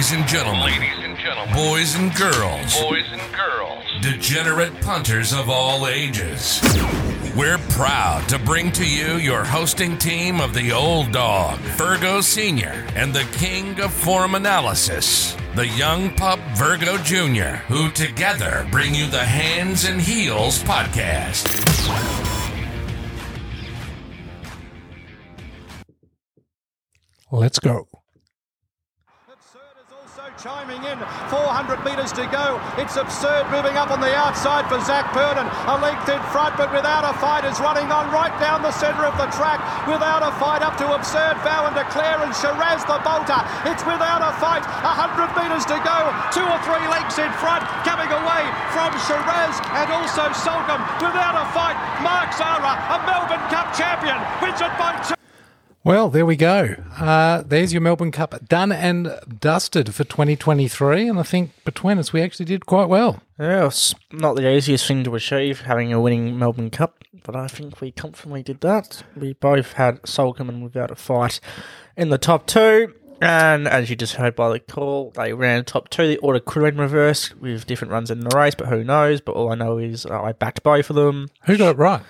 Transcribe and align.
Ladies 0.00 0.12
and 0.12 0.28
gentlemen, 0.28 0.62
Ladies 0.62 1.04
and 1.04 1.18
gentlemen, 1.18 1.54
boys 1.54 1.94
and 1.94 2.14
girls, 2.14 2.80
boys 2.80 3.04
and 3.12 3.36
girls, 3.36 3.84
degenerate 4.00 4.80
punters 4.80 5.34
of 5.34 5.50
all 5.50 5.86
ages. 5.86 6.58
We're 7.36 7.58
proud 7.68 8.26
to 8.30 8.38
bring 8.38 8.72
to 8.72 8.88
you 8.88 9.18
your 9.18 9.44
hosting 9.44 9.98
team 9.98 10.40
of 10.40 10.54
the 10.54 10.72
old 10.72 11.12
dog, 11.12 11.58
Virgo 11.76 12.22
Sr., 12.22 12.86
and 12.96 13.12
the 13.12 13.28
king 13.36 13.78
of 13.78 13.92
form 13.92 14.36
analysis, 14.36 15.36
the 15.54 15.68
young 15.68 16.14
pup 16.16 16.40
Virgo 16.54 16.96
Jr., 16.96 17.60
who 17.68 17.90
together 17.90 18.66
bring 18.70 18.94
you 18.94 19.06
the 19.06 19.18
Hands 19.18 19.84
and 19.84 20.00
Heels 20.00 20.62
podcast. 20.62 21.44
Let's 27.30 27.58
go. 27.58 27.99
Chiming 30.40 30.80
in. 30.88 30.96
400 31.28 31.84
metres 31.84 32.16
to 32.16 32.24
go. 32.32 32.56
It's 32.80 32.96
Absurde 32.96 33.44
moving 33.52 33.76
up 33.76 33.92
on 33.92 34.00
the 34.00 34.08
outside 34.16 34.64
for 34.72 34.80
Zac 34.88 35.12
Purton. 35.12 35.44
A 35.68 35.76
length 35.84 36.08
in 36.08 36.16
front, 36.32 36.56
but 36.56 36.72
without 36.72 37.04
a 37.04 37.12
fight 37.20 37.44
is 37.44 37.60
running 37.60 37.92
on 37.92 38.08
right 38.08 38.32
down 38.40 38.64
the 38.64 38.72
centre 38.72 39.04
of 39.04 39.12
the 39.20 39.28
track. 39.36 39.60
Without 39.84 40.24
a 40.24 40.32
fight 40.40 40.64
up 40.64 40.80
to 40.80 40.88
Absurde. 40.96 41.36
Vow 41.44 41.68
and 41.68 41.76
Declare 41.76 42.24
and 42.24 42.32
Shiraz 42.32 42.80
the 42.88 42.96
bolter. 43.04 43.36
It's 43.68 43.84
without 43.84 44.24
a 44.24 44.32
fight. 44.40 44.64
100 44.80 45.28
metres 45.36 45.68
to 45.68 45.76
go. 45.84 45.98
Two 46.32 46.48
or 46.48 46.60
three 46.64 46.88
lengths 46.88 47.20
in 47.20 47.28
front. 47.36 47.60
Coming 47.84 48.08
away 48.08 48.48
from 48.72 48.96
Shiraz 49.04 49.60
and 49.76 49.92
also 49.92 50.24
Soulcombe. 50.32 50.80
Without 51.04 51.36
a 51.36 51.44
fight. 51.52 51.76
Mark 52.00 52.32
Zahra, 52.32 52.80
a 52.88 52.96
Melbourne 53.04 53.44
Cup 53.52 53.76
champion, 53.76 54.16
wins 54.40 54.56
it 54.56 54.72
by 54.80 54.96
two. 55.04 55.19
Well, 55.82 56.10
there 56.10 56.26
we 56.26 56.36
go. 56.36 56.76
Uh, 56.98 57.42
there's 57.42 57.72
your 57.72 57.80
Melbourne 57.80 58.12
Cup 58.12 58.46
done 58.46 58.70
and 58.70 59.18
dusted 59.40 59.94
for 59.94 60.04
2023. 60.04 61.08
And 61.08 61.18
I 61.18 61.22
think 61.22 61.52
between 61.64 61.96
us, 61.96 62.12
we 62.12 62.20
actually 62.20 62.44
did 62.44 62.66
quite 62.66 62.88
well. 62.90 63.22
Yeah, 63.38 63.66
it's 63.66 63.94
not 64.12 64.36
the 64.36 64.46
easiest 64.46 64.86
thing 64.86 65.04
to 65.04 65.14
achieve, 65.14 65.62
having 65.62 65.90
a 65.90 65.98
winning 66.00 66.38
Melbourne 66.38 66.68
Cup, 66.68 67.02
but 67.24 67.34
I 67.34 67.46
think 67.48 67.80
we 67.80 67.92
comfortably 67.92 68.42
did 68.42 68.60
that. 68.60 69.02
We 69.16 69.32
both 69.32 69.72
had 69.72 70.02
Soulcombe 70.02 70.50
and 70.50 70.62
without 70.62 70.90
a 70.90 70.96
fight 70.96 71.40
in 71.96 72.10
the 72.10 72.18
top 72.18 72.46
two. 72.46 72.92
And 73.22 73.66
as 73.66 73.88
you 73.88 73.96
just 73.96 74.16
heard 74.16 74.36
by 74.36 74.50
the 74.50 74.60
call, 74.60 75.12
they 75.12 75.32
ran 75.32 75.64
top 75.64 75.88
two. 75.88 76.06
The 76.08 76.18
order 76.18 76.40
could 76.40 76.62
have 76.62 76.74
been 76.74 76.80
reversed 76.82 77.36
with 77.38 77.66
different 77.66 77.92
runs 77.92 78.10
in 78.10 78.20
the 78.20 78.36
race, 78.36 78.54
but 78.54 78.68
who 78.68 78.84
knows? 78.84 79.22
But 79.22 79.34
all 79.34 79.50
I 79.50 79.54
know 79.54 79.78
is 79.78 80.04
uh, 80.04 80.22
I 80.22 80.32
backed 80.32 80.62
both 80.62 80.90
of 80.90 80.96
them. 80.96 81.28
Who 81.44 81.56
got 81.56 81.70
it 81.70 81.78
right? 81.78 82.02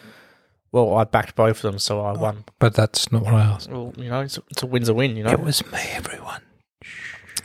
Well, 0.73 0.95
I 0.95 1.05
backed 1.05 1.35
both 1.35 1.57
of 1.57 1.63
them, 1.63 1.79
so 1.79 2.01
I 2.01 2.13
won. 2.13 2.45
But 2.59 2.75
that's 2.75 3.11
not 3.11 3.23
what 3.23 3.35
I 3.35 3.43
asked. 3.43 3.71
Well, 3.71 3.93
you 3.97 4.09
know, 4.09 4.21
it's, 4.21 4.39
it's 4.51 4.63
a 4.63 4.67
win's 4.67 4.89
a 4.89 4.95
win, 4.95 5.17
you 5.17 5.25
know. 5.25 5.31
It 5.31 5.41
was 5.41 5.65
me, 5.73 5.81
everyone. 5.93 6.43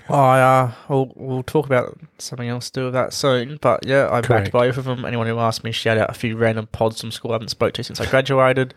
I 0.07 0.39
uh, 0.39 0.71
we'll, 0.87 1.11
we'll 1.15 1.43
talk 1.43 1.65
about 1.65 1.99
something 2.19 2.47
else 2.47 2.69
to 2.69 2.79
do 2.79 2.85
with 2.85 2.93
that 2.93 3.13
soon. 3.13 3.57
But 3.59 3.85
yeah, 3.85 4.05
I 4.05 4.21
Correct. 4.21 4.29
backed 4.29 4.51
both 4.51 4.77
of 4.77 4.85
them. 4.85 5.03
Anyone 5.03 5.25
who 5.25 5.39
asked 5.39 5.63
me, 5.63 5.71
shout 5.71 5.97
out 5.97 6.11
a 6.11 6.13
few 6.13 6.37
random 6.37 6.67
pods 6.67 7.01
from 7.01 7.11
school 7.11 7.31
I 7.31 7.35
haven't 7.35 7.49
spoke 7.49 7.73
to 7.73 7.83
since 7.83 7.99
I 7.99 8.05
graduated. 8.05 8.75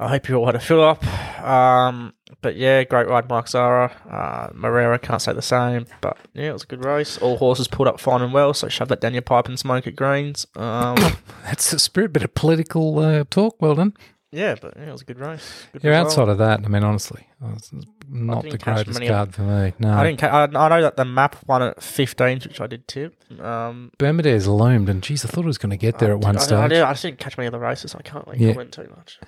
I 0.00 0.08
hope 0.08 0.28
you 0.28 0.36
all 0.36 0.46
had 0.46 0.54
a 0.54 0.60
fill 0.60 0.82
up. 0.82 1.04
Um, 1.42 2.14
but 2.40 2.56
yeah, 2.56 2.84
great 2.84 3.08
ride, 3.08 3.28
Mark 3.28 3.48
Zahra. 3.48 3.90
Uh, 4.08 4.48
Marrera 4.56 5.00
can't 5.00 5.20
say 5.20 5.32
the 5.32 5.42
same, 5.42 5.86
but 6.00 6.16
yeah, 6.34 6.50
it 6.50 6.52
was 6.52 6.62
a 6.62 6.66
good 6.66 6.84
race. 6.84 7.18
All 7.18 7.36
horses 7.38 7.66
pulled 7.68 7.88
up 7.88 7.98
fine 7.98 8.22
and 8.22 8.32
well, 8.32 8.54
so 8.54 8.68
shove 8.68 8.88
that 8.88 9.00
down 9.00 9.12
your 9.12 9.22
pipe 9.22 9.48
and 9.48 9.58
smoke 9.58 9.86
at 9.86 9.96
greens. 9.96 10.46
Um, 10.54 10.96
That's 11.44 11.70
the 11.72 11.78
spirit. 11.78 12.12
Bit 12.12 12.22
of 12.24 12.34
political 12.34 12.98
uh, 13.00 13.24
talk. 13.28 13.60
Well 13.60 13.74
done. 13.74 13.94
yeah, 14.30 14.54
but 14.60 14.74
yeah, 14.76 14.88
it 14.88 14.92
was 14.92 15.02
a 15.02 15.04
good 15.04 15.18
race. 15.18 15.66
Good 15.72 15.82
You're 15.82 15.92
result. 15.94 16.06
outside 16.12 16.28
of 16.28 16.38
that. 16.38 16.60
I 16.64 16.68
mean, 16.68 16.84
honestly, 16.84 17.26
it's 17.54 17.72
not 18.08 18.42
the 18.44 18.58
greatest 18.58 19.02
card 19.02 19.34
for 19.34 19.42
me. 19.42 19.72
No. 19.80 19.92
I 19.94 20.04
didn't. 20.04 20.20
Ca- 20.20 20.28
I, 20.28 20.42
I 20.44 20.68
know 20.68 20.82
that 20.82 20.96
the 20.96 21.04
map 21.04 21.36
won 21.48 21.62
at 21.62 21.82
15, 21.82 22.42
which 22.44 22.60
I 22.60 22.68
did 22.68 22.86
tip. 22.86 23.16
Um, 23.40 23.90
Bermuda's 23.98 24.46
loomed, 24.46 24.88
and 24.88 25.02
geez, 25.02 25.24
I 25.24 25.28
thought 25.28 25.42
it 25.44 25.46
was 25.48 25.58
going 25.58 25.70
to 25.70 25.76
get 25.76 25.98
there 25.98 26.12
at 26.12 26.20
one 26.20 26.36
I, 26.36 26.40
stage. 26.40 26.52
I, 26.58 26.68
did- 26.68 26.82
I 26.82 26.92
just 26.92 27.02
didn't 27.02 27.18
catch 27.18 27.36
many 27.36 27.46
of 27.48 27.52
the 27.52 27.58
races. 27.58 27.96
I 27.96 28.02
can't 28.02 28.28
like 28.28 28.38
Yeah. 28.38 28.52
comment 28.52 28.72
too 28.72 28.88
much. 28.96 29.18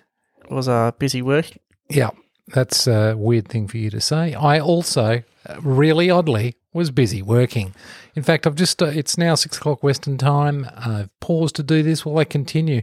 Was 0.50 0.68
uh, 0.68 0.90
busy 0.98 1.22
work. 1.22 1.46
Yeah, 1.88 2.10
that's 2.48 2.86
a 2.86 3.14
weird 3.16 3.48
thing 3.48 3.68
for 3.68 3.78
you 3.78 3.88
to 3.90 4.00
say. 4.00 4.34
I 4.34 4.58
also, 4.58 5.22
really 5.62 6.10
oddly, 6.10 6.56
was 6.72 6.90
busy 6.90 7.22
working. 7.22 7.74
In 8.14 8.22
fact, 8.22 8.46
I've 8.46 8.56
just, 8.56 8.82
uh, 8.82 8.86
it's 8.86 9.16
now 9.16 9.34
six 9.36 9.56
o'clock 9.56 9.82
Western 9.82 10.18
time. 10.18 10.68
I've 10.76 11.20
paused 11.20 11.56
to 11.56 11.62
do 11.62 11.82
this 11.82 12.04
while 12.04 12.18
I 12.18 12.24
continue. 12.24 12.82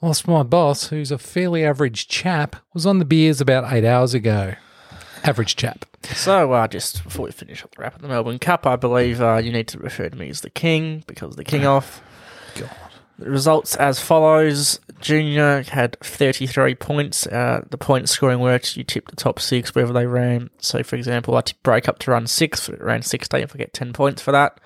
Whilst 0.00 0.28
my 0.28 0.42
boss, 0.42 0.88
who's 0.88 1.10
a 1.10 1.18
fairly 1.18 1.64
average 1.64 2.08
chap, 2.08 2.56
was 2.74 2.86
on 2.86 2.98
the 2.98 3.04
beers 3.04 3.40
about 3.40 3.72
eight 3.72 3.84
hours 3.84 4.14
ago. 4.14 4.54
Average 5.24 5.56
chap. 5.56 5.84
So, 6.04 6.52
uh, 6.52 6.68
just 6.68 7.02
before 7.02 7.26
we 7.26 7.32
finish 7.32 7.64
up 7.64 7.74
the 7.74 7.82
wrap 7.82 7.96
of 7.96 8.02
the 8.02 8.08
Melbourne 8.08 8.38
Cup, 8.38 8.66
I 8.66 8.76
believe 8.76 9.20
uh, 9.20 9.36
you 9.36 9.50
need 9.50 9.66
to 9.68 9.78
refer 9.78 10.08
to 10.08 10.16
me 10.16 10.28
as 10.28 10.42
the 10.42 10.50
king 10.50 11.02
because 11.08 11.34
the 11.34 11.44
king 11.44 11.66
off. 11.66 12.00
God. 12.56 12.70
Results 13.18 13.74
as 13.76 14.00
follows: 14.00 14.78
Junior 15.00 15.62
had 15.62 15.98
thirty-three 16.00 16.76
points. 16.76 17.26
Uh, 17.26 17.62
the 17.70 17.78
point 17.78 18.08
scoring 18.08 18.38
works. 18.38 18.76
You 18.76 18.84
tip 18.84 19.08
the 19.08 19.16
top 19.16 19.40
six 19.40 19.74
wherever 19.74 19.92
they 19.92 20.06
ran. 20.06 20.50
So, 20.58 20.82
for 20.82 20.96
example, 20.96 21.36
I 21.36 21.40
tip 21.40 21.62
break 21.62 21.88
up 21.88 21.98
to 22.00 22.12
run 22.12 22.26
sixth. 22.26 22.68
It 22.68 22.80
ran 22.80 23.02
sixteen. 23.02 23.42
If 23.42 23.54
I 23.54 23.58
get 23.58 23.72
ten 23.72 23.92
points 23.92 24.22
for 24.22 24.32
that. 24.32 24.60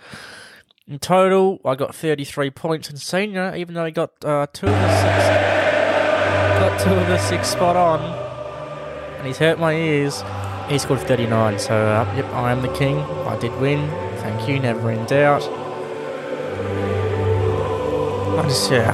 In 0.87 0.99
total, 0.99 1.61
I 1.65 1.75
got 1.77 1.95
thirty-three 1.95 2.51
points 2.51 2.91
in 2.91 2.97
senior, 2.97 3.55
even 3.57 3.75
though 3.75 3.87
he 3.87 3.93
got 3.93 4.11
uh, 4.25 4.47
two 4.53 4.67
of 4.67 4.73
the 4.73 4.97
six. 5.01 5.53
Got 6.61 6.81
two 6.81 6.91
of 6.91 7.07
the 7.09 7.19
six 7.19 7.49
spot 7.49 7.77
on, 7.77 8.01
and 9.17 9.27
he's 9.27 9.39
hurt 9.39 9.59
my 9.59 9.73
ears. 9.75 10.23
He 10.69 10.79
scored 10.79 11.01
39, 11.01 11.59
so 11.59 11.75
uh, 11.75 12.15
yep, 12.17 12.27
I 12.33 12.53
am 12.53 12.63
the 12.63 12.73
king. 12.73 12.99
I 12.99 13.37
did 13.39 13.55
win. 13.61 13.89
Thank 14.19 14.49
you, 14.49 14.59
never 14.61 14.91
in 14.91 15.05
doubt. 15.07 15.43
Yeah. 18.37 18.93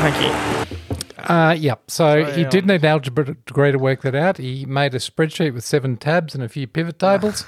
Thank 0.00 0.20
you. 0.22 1.24
Uh, 1.24 1.52
yeah, 1.52 1.74
so 1.86 2.24
So, 2.24 2.32
he 2.32 2.44
did 2.44 2.66
need 2.66 2.84
algebra 2.84 3.36
degree 3.46 3.70
to 3.70 3.78
work 3.78 4.00
that 4.00 4.14
out. 4.14 4.38
He 4.38 4.64
made 4.64 4.94
a 4.94 4.98
spreadsheet 4.98 5.52
with 5.52 5.62
seven 5.62 5.98
tabs 5.98 6.34
and 6.34 6.42
a 6.42 6.48
few 6.48 6.66
pivot 6.66 6.98
tables. 6.98 7.44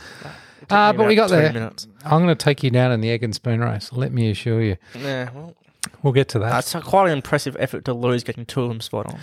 Uh, 0.69 0.93
but 0.93 1.07
we 1.09 1.15
got 1.15 1.31
there. 1.31 1.51
minutes. 1.53 1.89
I'm 2.05 2.23
going 2.23 2.29
to 2.29 2.35
take 2.35 2.63
you 2.63 2.71
down 2.71 2.93
in 2.93 3.01
the 3.01 3.11
egg 3.11 3.25
and 3.25 3.35
spoon 3.35 3.61
race. 3.61 3.91
Let 3.93 4.13
me 4.13 4.31
assure 4.31 4.61
you. 4.61 4.77
Yeah, 4.95 5.31
well, 5.35 5.55
We'll 6.03 6.13
get 6.13 6.29
to 6.31 6.39
that. 6.41 6.51
that's 6.51 6.75
a 6.75 6.81
quite 6.81 7.07
an 7.07 7.13
impressive 7.17 7.57
effort 7.59 7.85
to 7.87 7.95
lose 7.95 8.23
getting 8.23 8.45
two 8.47 8.63
of 8.63 8.69
them 8.69 8.81
spot 8.81 9.07
on. 9.07 9.19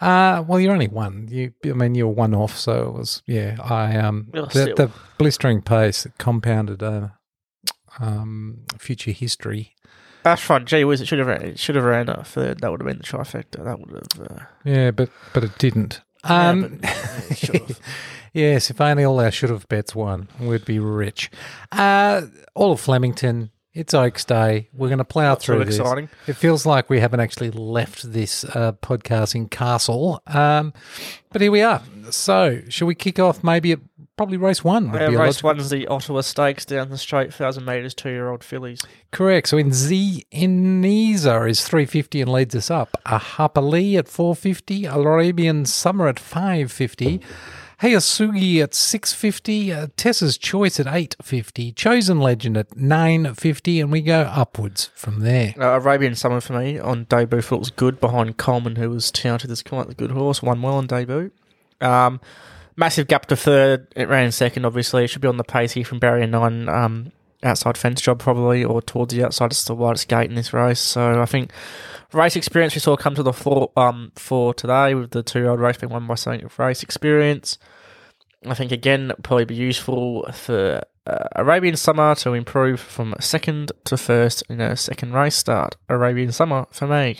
Uh, 0.00 0.44
well, 0.46 0.60
you're 0.60 0.72
only 0.72 0.88
one. 0.88 1.28
You, 1.30 1.52
I 1.64 1.68
mean, 1.72 1.94
you're 1.94 2.08
one 2.08 2.34
off, 2.34 2.56
so 2.56 2.88
it 2.88 2.92
was. 2.92 3.22
Yeah, 3.26 3.56
I 3.62 3.96
um, 3.96 4.28
Well, 4.32 4.46
the, 4.46 4.74
the 4.76 4.90
blistering 5.18 5.62
pace 5.62 6.06
compounded 6.18 6.82
uh, 6.82 7.08
um, 8.00 8.64
future 8.78 9.12
history. 9.12 9.74
That's 10.24 10.48
right. 10.48 10.64
Gee 10.64 10.84
whiz, 10.84 11.00
it 11.02 11.06
should 11.06 11.18
have 11.18 11.28
ran, 11.28 11.42
it 11.42 11.58
should 11.58 11.74
have 11.74 11.84
ran 11.84 12.08
a 12.08 12.24
third. 12.24 12.60
That 12.60 12.70
would 12.70 12.80
have 12.80 12.88
been 12.88 12.98
the 12.98 13.04
trifecta. 13.04 13.62
That 13.62 13.78
would 13.78 13.90
have. 13.90 14.30
Uh, 14.38 14.44
Yeah, 14.64 14.90
but 14.90 15.10
but 15.32 15.44
it 15.44 15.58
didn't. 15.58 16.00
yeah, 16.24 16.48
Um, 16.48 16.78
but, 16.80 16.90
it 17.44 17.78
yes, 18.32 18.70
if 18.70 18.80
only 18.80 19.04
all 19.04 19.20
our 19.20 19.30
should 19.30 19.50
have 19.50 19.68
bets 19.68 19.94
won, 19.94 20.28
we'd 20.40 20.64
be 20.64 20.78
rich. 20.78 21.30
Uh, 21.70 22.22
all 22.54 22.72
of 22.72 22.80
Flemington. 22.80 23.50
It's 23.74 23.92
Oaks 23.92 24.24
Day. 24.24 24.68
We're 24.72 24.86
going 24.88 24.98
to 24.98 25.04
plough 25.04 25.30
Not 25.30 25.40
too 25.40 25.54
through 25.54 25.64
this. 25.64 25.78
exciting. 25.80 26.08
It 26.28 26.34
feels 26.34 26.64
like 26.64 26.88
we 26.88 27.00
haven't 27.00 27.18
actually 27.18 27.50
left 27.50 28.12
this 28.12 28.44
uh, 28.44 28.72
podcasting 28.80 29.50
castle, 29.50 30.22
um, 30.28 30.72
but 31.32 31.40
here 31.42 31.50
we 31.50 31.60
are. 31.62 31.82
So, 32.10 32.60
shall 32.68 32.86
we 32.86 32.94
kick 32.94 33.18
off? 33.18 33.42
Maybe 33.42 33.72
at 33.72 33.80
probably 34.16 34.36
race 34.36 34.62
one. 34.62 34.92
would 34.92 35.00
Yeah, 35.00 35.10
be 35.10 35.16
race 35.16 35.42
one's 35.42 35.70
the 35.70 35.88
Ottawa 35.88 36.20
Stakes 36.20 36.64
down 36.64 36.90
the 36.90 36.98
straight, 36.98 37.34
thousand 37.34 37.64
metres, 37.64 37.94
two-year-old 37.94 38.44
fillies. 38.44 38.80
Correct. 39.10 39.48
So 39.48 39.58
in 39.58 39.72
Z 39.72 40.24
Iniza 40.32 41.50
is 41.50 41.64
350 41.66 42.20
and 42.20 42.30
leads 42.30 42.54
us 42.54 42.70
up. 42.70 42.96
A 43.06 43.18
Hapali 43.18 43.98
at 43.98 44.06
450. 44.06 44.84
Arabian 44.86 45.64
Summer 45.66 46.06
at 46.06 46.20
550. 46.20 47.20
Hayasugi 47.84 48.62
at 48.62 48.72
650. 48.72 49.70
Uh, 49.70 49.86
Tessa's 49.94 50.38
Choice 50.38 50.80
at 50.80 50.86
850. 50.86 51.72
Chosen 51.72 52.18
Legend 52.18 52.56
at 52.56 52.74
950. 52.74 53.80
And 53.80 53.92
we 53.92 54.00
go 54.00 54.22
upwards 54.22 54.90
from 54.94 55.20
there. 55.20 55.52
Uh, 55.60 55.78
Arabian 55.78 56.14
Summer 56.14 56.40
for 56.40 56.58
me 56.58 56.78
on 56.78 57.04
debut 57.04 57.42
thought 57.42 57.58
was 57.58 57.70
good 57.70 58.00
behind 58.00 58.38
Coleman, 58.38 58.76
who 58.76 58.88
was 58.88 59.10
touted 59.10 59.50
as 59.50 59.62
quite 59.62 59.88
the 59.88 59.94
good 59.94 60.12
horse. 60.12 60.42
Won 60.42 60.62
well 60.62 60.76
on 60.76 60.86
debut. 60.86 61.30
Um, 61.82 62.22
massive 62.74 63.06
gap 63.06 63.26
to 63.26 63.36
third. 63.36 63.86
It 63.94 64.08
ran 64.08 64.32
second, 64.32 64.64
obviously. 64.64 65.04
It 65.04 65.08
should 65.08 65.20
be 65.20 65.28
on 65.28 65.36
the 65.36 65.44
pace 65.44 65.72
here 65.72 65.84
from 65.84 65.98
barrier 65.98 66.26
nine. 66.26 66.70
Um, 66.70 67.12
outside 67.44 67.78
fence 67.78 68.00
job 68.00 68.18
probably, 68.18 68.64
or 68.64 68.82
towards 68.82 69.14
the 69.14 69.24
outside. 69.24 69.52
It's 69.52 69.64
the 69.64 69.74
widest 69.74 70.08
gate 70.08 70.28
in 70.28 70.34
this 70.34 70.52
race. 70.52 70.80
So 70.80 71.20
I 71.20 71.26
think 71.26 71.52
race 72.12 72.36
experience 72.36 72.74
we 72.74 72.80
saw 72.80 72.96
come 72.96 73.14
to 73.14 73.22
the 73.22 73.32
floor 73.32 73.70
um, 73.76 74.12
for 74.16 74.54
today 74.54 74.94
with 74.94 75.10
the 75.10 75.22
two-year-old 75.22 75.60
race 75.60 75.76
being 75.76 75.92
won 75.92 76.06
by 76.06 76.14
of 76.14 76.58
Race 76.58 76.82
Experience. 76.82 77.58
I 78.46 78.54
think 78.54 78.72
again 78.72 79.12
probably 79.22 79.46
be 79.46 79.54
useful 79.54 80.30
for 80.32 80.82
uh, 81.06 81.28
Arabian 81.36 81.76
Summer 81.76 82.14
to 82.16 82.32
improve 82.32 82.80
from 82.80 83.14
second 83.20 83.72
to 83.84 83.96
first 83.96 84.42
in 84.48 84.60
a 84.60 84.76
second 84.76 85.12
race 85.12 85.36
start. 85.36 85.76
Arabian 85.88 86.32
Summer 86.32 86.66
for 86.70 86.86
me. 86.86 87.16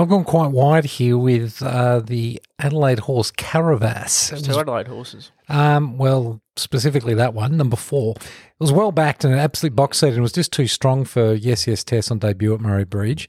I've 0.00 0.08
gone 0.08 0.24
quite 0.24 0.50
wide 0.50 0.86
here 0.86 1.18
with 1.18 1.62
uh, 1.62 2.00
the 2.00 2.40
Adelaide 2.58 3.00
horse 3.00 3.30
Caravas. 3.30 4.30
There's 4.30 4.42
two 4.42 4.58
Adelaide 4.58 4.88
horses. 4.88 5.30
Um, 5.46 5.98
well, 5.98 6.40
specifically 6.56 7.12
that 7.14 7.34
one, 7.34 7.58
number 7.58 7.76
four. 7.76 8.14
It 8.16 8.60
was 8.60 8.72
well 8.72 8.92
backed 8.92 9.24
and 9.24 9.34
an 9.34 9.38
absolute 9.38 9.76
box 9.76 9.98
seat 9.98 10.14
and 10.14 10.22
was 10.22 10.32
just 10.32 10.52
too 10.52 10.66
strong 10.66 11.04
for 11.04 11.34
Yes 11.34 11.66
Yes 11.66 11.84
Tess 11.84 12.10
on 12.10 12.18
debut 12.18 12.54
at 12.54 12.60
Murray 12.60 12.84
Bridge. 12.84 13.28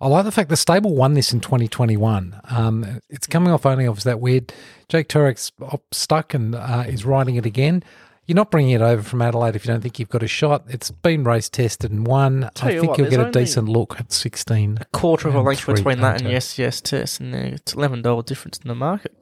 I 0.00 0.06
like 0.06 0.24
the 0.24 0.30
fact 0.30 0.48
the 0.48 0.56
stable 0.56 0.94
won 0.94 1.14
this 1.14 1.32
in 1.32 1.40
2021. 1.40 2.40
Um, 2.50 3.00
it's 3.08 3.26
coming 3.26 3.52
off 3.52 3.66
only 3.66 3.88
off 3.88 4.04
that 4.04 4.20
weird 4.20 4.52
Jake 4.88 5.08
Toeroek's 5.08 5.50
up- 5.60 5.92
stuck 5.92 6.34
and 6.34 6.54
uh, 6.54 6.84
is 6.86 7.04
riding 7.04 7.34
it 7.34 7.46
again. 7.46 7.82
You're 8.26 8.36
not 8.36 8.50
bringing 8.52 8.70
it 8.70 8.80
over 8.80 9.02
from 9.02 9.20
Adelaide 9.20 9.56
if 9.56 9.64
you 9.66 9.72
don't 9.72 9.80
think 9.80 9.98
you've 9.98 10.08
got 10.08 10.22
a 10.22 10.28
shot. 10.28 10.62
It's 10.68 10.90
been 10.92 11.24
race 11.24 11.48
tested 11.48 11.90
and 11.90 12.06
won. 12.06 12.48
Tell 12.54 12.68
I 12.68 12.72
you 12.72 12.80
think 12.80 12.90
what, 12.90 12.98
you'll 12.98 13.10
get 13.10 13.18
a 13.20 13.26
only- 13.26 13.32
decent 13.42 13.68
look 13.68 13.98
at 13.98 14.12
16. 14.12 14.78
A 14.80 14.84
Quarter 14.86 15.28
of 15.28 15.34
a 15.34 15.40
length 15.40 15.60
three 15.60 15.74
between 15.74 16.00
that 16.00 16.20
and 16.22 16.30
yes, 16.30 16.56
yes, 16.58 16.80
test, 16.80 17.18
and 17.20 17.34
uh, 17.34 17.38
it's 17.38 17.74
eleven 17.74 18.00
dollar 18.02 18.22
difference 18.22 18.58
in 18.58 18.68
the 18.68 18.74
market. 18.76 19.12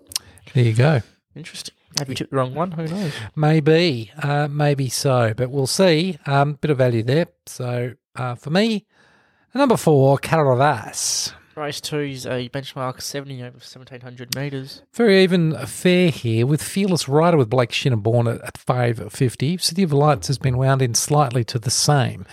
There 0.52 0.64
you 0.64 0.74
go. 0.74 1.00
Interesting. 1.34 1.74
Have 1.98 2.08
you 2.08 2.14
tipped 2.14 2.30
the 2.30 2.36
wrong 2.36 2.54
one? 2.54 2.72
Who 2.72 2.86
knows? 2.86 3.12
Maybe, 3.34 4.12
uh, 4.22 4.48
maybe 4.48 4.88
so, 4.88 5.32
but 5.36 5.50
we'll 5.50 5.66
see. 5.66 6.18
Um, 6.26 6.54
bit 6.60 6.70
of 6.70 6.78
value 6.78 7.02
there. 7.02 7.26
So 7.46 7.94
uh, 8.16 8.34
for 8.36 8.50
me, 8.50 8.86
number 9.54 9.76
four, 9.76 10.18
Caravas. 10.18 11.32
Race 11.60 11.80
two 11.80 11.98
is 11.98 12.24
a 12.24 12.48
benchmark 12.48 13.02
seventy 13.02 13.42
over 13.42 13.60
seventeen 13.60 14.00
hundred 14.00 14.34
meters. 14.34 14.82
Very 14.94 15.22
even 15.22 15.54
affair 15.54 16.08
here 16.08 16.46
with 16.46 16.62
Fearless 16.62 17.06
Rider 17.06 17.36
with 17.36 17.50
Blake 17.50 17.70
Shinn 17.70 17.92
aboard 17.92 18.26
at, 18.28 18.40
at 18.40 18.56
550. 18.56 19.58
City 19.58 19.82
of 19.82 19.92
Lights 19.92 20.28
has 20.28 20.38
been 20.38 20.56
wound 20.56 20.80
in 20.80 20.94
slightly 20.94 21.44
to 21.44 21.58
the 21.58 21.70
same. 21.70 22.24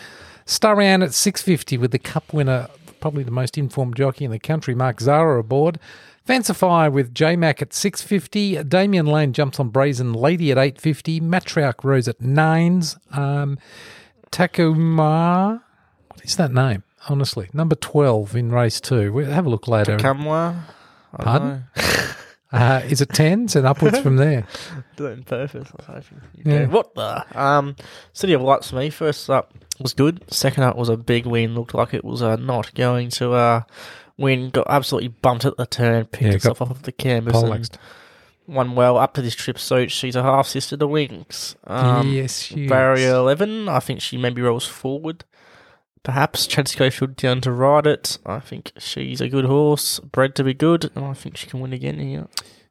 Starian 0.45 1.03
at 1.03 1.13
650 1.13 1.77
with 1.77 1.91
the 1.91 1.99
Cup 1.99 2.31
winner, 2.31 2.69
probably 3.01 3.23
the 3.23 3.31
most 3.31 3.57
informed 3.57 3.97
jockey 3.97 4.23
in 4.23 4.31
the 4.31 4.39
country, 4.39 4.73
Mark 4.73 5.01
Zahra 5.01 5.41
aboard. 5.41 5.77
Fancify 6.25 6.91
with 6.91 7.13
J-Mac 7.13 7.61
at 7.61 7.73
650. 7.73 8.63
Damian 8.63 9.05
Lane 9.05 9.33
jumps 9.33 9.59
on 9.59 9.69
Brazen 9.69 10.13
Lady 10.13 10.51
at 10.51 10.57
850. 10.57 11.21
Matriarch 11.21 11.83
Rose 11.83 12.07
at 12.07 12.19
9s. 12.19 12.97
Um, 13.17 13.59
Takuma, 14.31 15.61
what 16.07 16.23
is 16.23 16.35
that 16.37 16.53
name? 16.53 16.83
Honestly, 17.09 17.49
number 17.53 17.75
12 17.75 18.35
in 18.35 18.51
race 18.51 18.81
two. 18.81 19.11
We'll 19.13 19.31
have 19.31 19.45
a 19.45 19.49
look 19.49 19.67
later. 19.67 19.97
Kamwa. 19.97 20.63
Pardon? 21.19 21.65
Uh, 22.49 22.81
is 22.87 23.01
it 23.01 23.09
10s 23.09 23.57
and 23.57 23.67
upwards 23.67 23.99
from 23.99 24.15
there? 24.15 24.47
Do 24.95 25.07
it 25.07 25.11
on 25.11 25.23
purpose. 25.23 25.67
I 25.69 25.75
was 25.75 25.85
hoping 26.05 26.21
you'd 26.33 26.47
Yeah. 26.47 26.63
go, 26.65 26.71
What 26.77 26.95
the? 26.95 27.25
Um, 27.39 27.75
City 28.13 28.31
of 28.31 28.41
Lights 28.41 28.69
for 28.69 28.77
me. 28.77 28.89
First 28.89 29.29
up 29.29 29.53
was 29.81 29.93
good. 29.93 30.23
Second 30.33 30.63
up 30.63 30.77
was 30.77 30.87
a 30.87 30.95
big 30.95 31.25
win. 31.25 31.55
Looked 31.55 31.73
like 31.73 31.93
it 31.93 32.05
was 32.05 32.21
uh, 32.21 32.37
not 32.37 32.73
going 32.73 33.09
to 33.09 33.33
uh, 33.33 33.61
win. 34.17 34.49
Got 34.51 34.67
absolutely 34.69 35.09
bumped 35.09 35.43
at 35.43 35.57
the 35.57 35.65
turn. 35.65 36.05
Picked 36.05 36.23
Yeah, 36.23 36.31
itself 36.35 36.61
off 36.61 36.71
of 36.71 36.83
the 36.83 36.93
canvas. 36.93 37.35
And 37.43 37.69
Won 38.47 38.75
well 38.75 38.95
up 38.97 39.13
to 39.15 39.21
this 39.21 39.35
trip 39.35 39.59
so 39.59 39.85
She's 39.87 40.15
a 40.15 40.23
half 40.23 40.47
sister 40.47 40.77
to 40.77 40.87
Wings. 40.87 41.57
Um, 41.65 42.13
yes, 42.13 42.39
she 42.43 42.65
Barrier 42.65 43.07
is. 43.09 43.13
11, 43.13 43.67
I 43.67 43.81
think 43.81 43.99
she 43.99 44.15
maybe 44.15 44.41
rolls 44.41 44.65
forward. 44.65 45.25
Perhaps 46.07 46.47
Chad 46.47 46.69
Schofield 46.69 47.17
down 47.17 47.41
to 47.41 47.51
ride 47.51 47.85
it. 47.85 48.17
I 48.25 48.39
think 48.39 48.71
she's 48.77 49.19
a 49.19 49.27
good 49.27 49.43
horse, 49.43 49.99
bred 49.99 50.35
to 50.35 50.43
be 50.45 50.53
good, 50.53 50.89
and 50.95 51.03
I 51.03 51.13
think 51.13 51.35
she 51.35 51.47
can 51.47 51.59
win 51.59 51.73
again 51.73 51.99
here. 51.99 52.27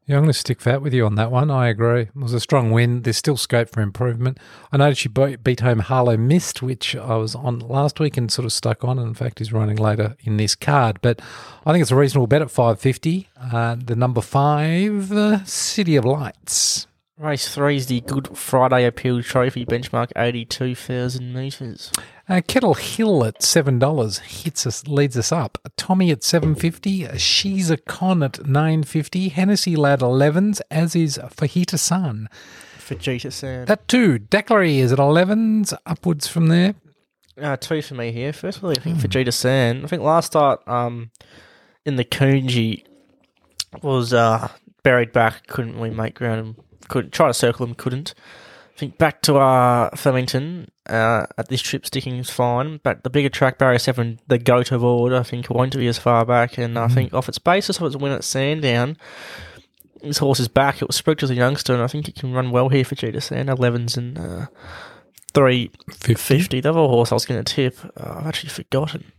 Yeah, 0.06 0.16
I'm 0.16 0.22
going 0.22 0.32
to 0.32 0.38
stick 0.38 0.58
fat 0.58 0.80
with 0.80 0.94
you 0.94 1.04
on 1.04 1.16
that 1.16 1.30
one. 1.30 1.50
I 1.50 1.68
agree. 1.68 2.04
It 2.04 2.16
was 2.16 2.32
a 2.32 2.40
strong 2.40 2.70
win. 2.70 3.02
There's 3.02 3.18
still 3.18 3.36
scope 3.36 3.68
for 3.68 3.82
improvement. 3.82 4.38
I 4.72 4.78
noticed 4.78 5.02
she 5.02 5.10
beat, 5.10 5.60
home 5.60 5.80
Harlow 5.80 6.16
Mist, 6.16 6.62
which 6.62 6.96
I 6.96 7.16
was 7.16 7.34
on 7.34 7.58
last 7.58 8.00
week 8.00 8.16
and 8.16 8.32
sort 8.32 8.46
of 8.46 8.54
stuck 8.54 8.84
on, 8.84 8.98
and 8.98 9.08
in 9.08 9.14
fact 9.14 9.42
is 9.42 9.52
running 9.52 9.76
later 9.76 10.16
in 10.20 10.38
this 10.38 10.54
card. 10.54 11.00
But 11.02 11.20
I 11.66 11.72
think 11.72 11.82
it's 11.82 11.90
a 11.90 11.96
reasonable 11.96 12.28
bet 12.28 12.40
at 12.40 12.50
550. 12.50 13.28
Uh, 13.52 13.76
the 13.84 13.96
number 13.96 14.22
five, 14.22 15.12
uh, 15.12 15.44
City 15.44 15.96
of 15.96 16.06
Lights. 16.06 16.86
Race 17.18 17.48
3 17.48 17.76
is 17.76 17.86
the 17.86 18.02
Good 18.02 18.36
Friday 18.36 18.84
Appeal 18.84 19.22
Trophy, 19.22 19.64
benchmark 19.64 20.12
82,000 20.16 21.32
metres. 21.32 21.90
Uh, 22.28 22.40
Kettle 22.46 22.74
Hill 22.74 23.24
at 23.24 23.40
seven 23.40 23.78
dollars 23.78 24.18
hits 24.18 24.66
us, 24.66 24.86
leads 24.88 25.16
us 25.16 25.30
up. 25.30 25.58
Tommy 25.76 26.10
at 26.10 26.24
seven 26.24 26.56
fifty. 26.56 27.06
She's 27.18 27.70
a 27.70 27.76
con 27.76 28.22
at 28.22 28.44
nine 28.46 28.82
fifty. 28.82 29.28
Hennessy 29.28 29.76
Lad 29.76 30.02
elevens, 30.02 30.60
as 30.70 30.96
is 30.96 31.18
Fajita 31.18 31.78
Sun. 31.78 32.28
Fajita 32.78 33.32
Sand. 33.32 33.68
That 33.68 33.86
too. 33.86 34.18
Daiquiri 34.18 34.78
is 34.78 34.92
at 34.92 34.98
elevens, 34.98 35.72
upwards 35.86 36.26
from 36.26 36.48
there. 36.48 36.74
Uh, 37.40 37.56
two 37.56 37.80
for 37.82 37.94
me 37.94 38.10
here. 38.10 38.32
Firstly, 38.32 38.76
I 38.76 38.80
think 38.80 38.98
fajita 38.98 39.32
Sand. 39.32 39.84
I 39.84 39.88
think 39.88 40.02
last 40.02 40.26
start 40.26 40.66
um, 40.66 41.10
in 41.84 41.94
the 41.94 42.04
Coongy 42.04 42.84
was 43.82 44.12
uh, 44.12 44.48
buried 44.82 45.12
back, 45.12 45.46
couldn't 45.46 45.76
really 45.76 45.90
make 45.90 46.14
ground, 46.14 46.56
couldn't 46.88 47.12
try 47.12 47.28
to 47.28 47.34
circle 47.34 47.66
him, 47.66 47.74
couldn't. 47.74 48.14
I 48.74 48.78
think 48.78 48.98
back 48.98 49.22
to 49.22 49.36
uh, 49.36 49.94
Flemington 49.94 50.70
uh, 50.88 51.26
at 51.38 51.48
this 51.48 51.60
trip, 51.60 51.86
sticking 51.86 52.16
is 52.16 52.30
fine. 52.30 52.80
But 52.82 53.02
the 53.02 53.10
bigger 53.10 53.28
track, 53.28 53.58
Barrier 53.58 53.78
7, 53.78 54.20
the 54.26 54.38
goat 54.38 54.72
of 54.72 54.82
order, 54.84 55.16
I 55.16 55.22
think 55.22 55.50
won't 55.50 55.76
be 55.76 55.86
as 55.86 55.98
far 55.98 56.24
back. 56.24 56.58
And 56.58 56.78
I 56.78 56.88
think 56.88 57.12
off 57.14 57.28
its 57.28 57.38
basis 57.38 57.78
of 57.78 57.86
its 57.86 57.96
win 57.96 58.12
at 58.12 58.24
Sandown, 58.24 58.96
this 60.02 60.18
horse 60.18 60.40
is 60.40 60.48
back. 60.48 60.82
It 60.82 60.88
was 60.88 61.00
spruiked 61.00 61.22
as 61.22 61.30
a 61.30 61.34
youngster, 61.34 61.72
and 61.74 61.82
I 61.82 61.86
think 61.86 62.08
it 62.08 62.14
can 62.16 62.32
run 62.32 62.50
well 62.50 62.68
here 62.68 62.84
for 62.84 62.94
Vegeta 62.94 63.22
Sand. 63.22 63.48
11s 63.48 63.96
and 63.96 64.18
uh, 64.18 64.46
3 65.34 65.70
Fifty. 65.90 66.14
50. 66.14 66.60
The 66.60 66.70
other 66.70 66.80
horse 66.80 67.12
I 67.12 67.14
was 67.14 67.26
going 67.26 67.42
to 67.42 67.54
tip, 67.54 67.78
uh, 67.96 68.16
I've 68.18 68.26
actually 68.26 68.50
forgotten. 68.50 69.12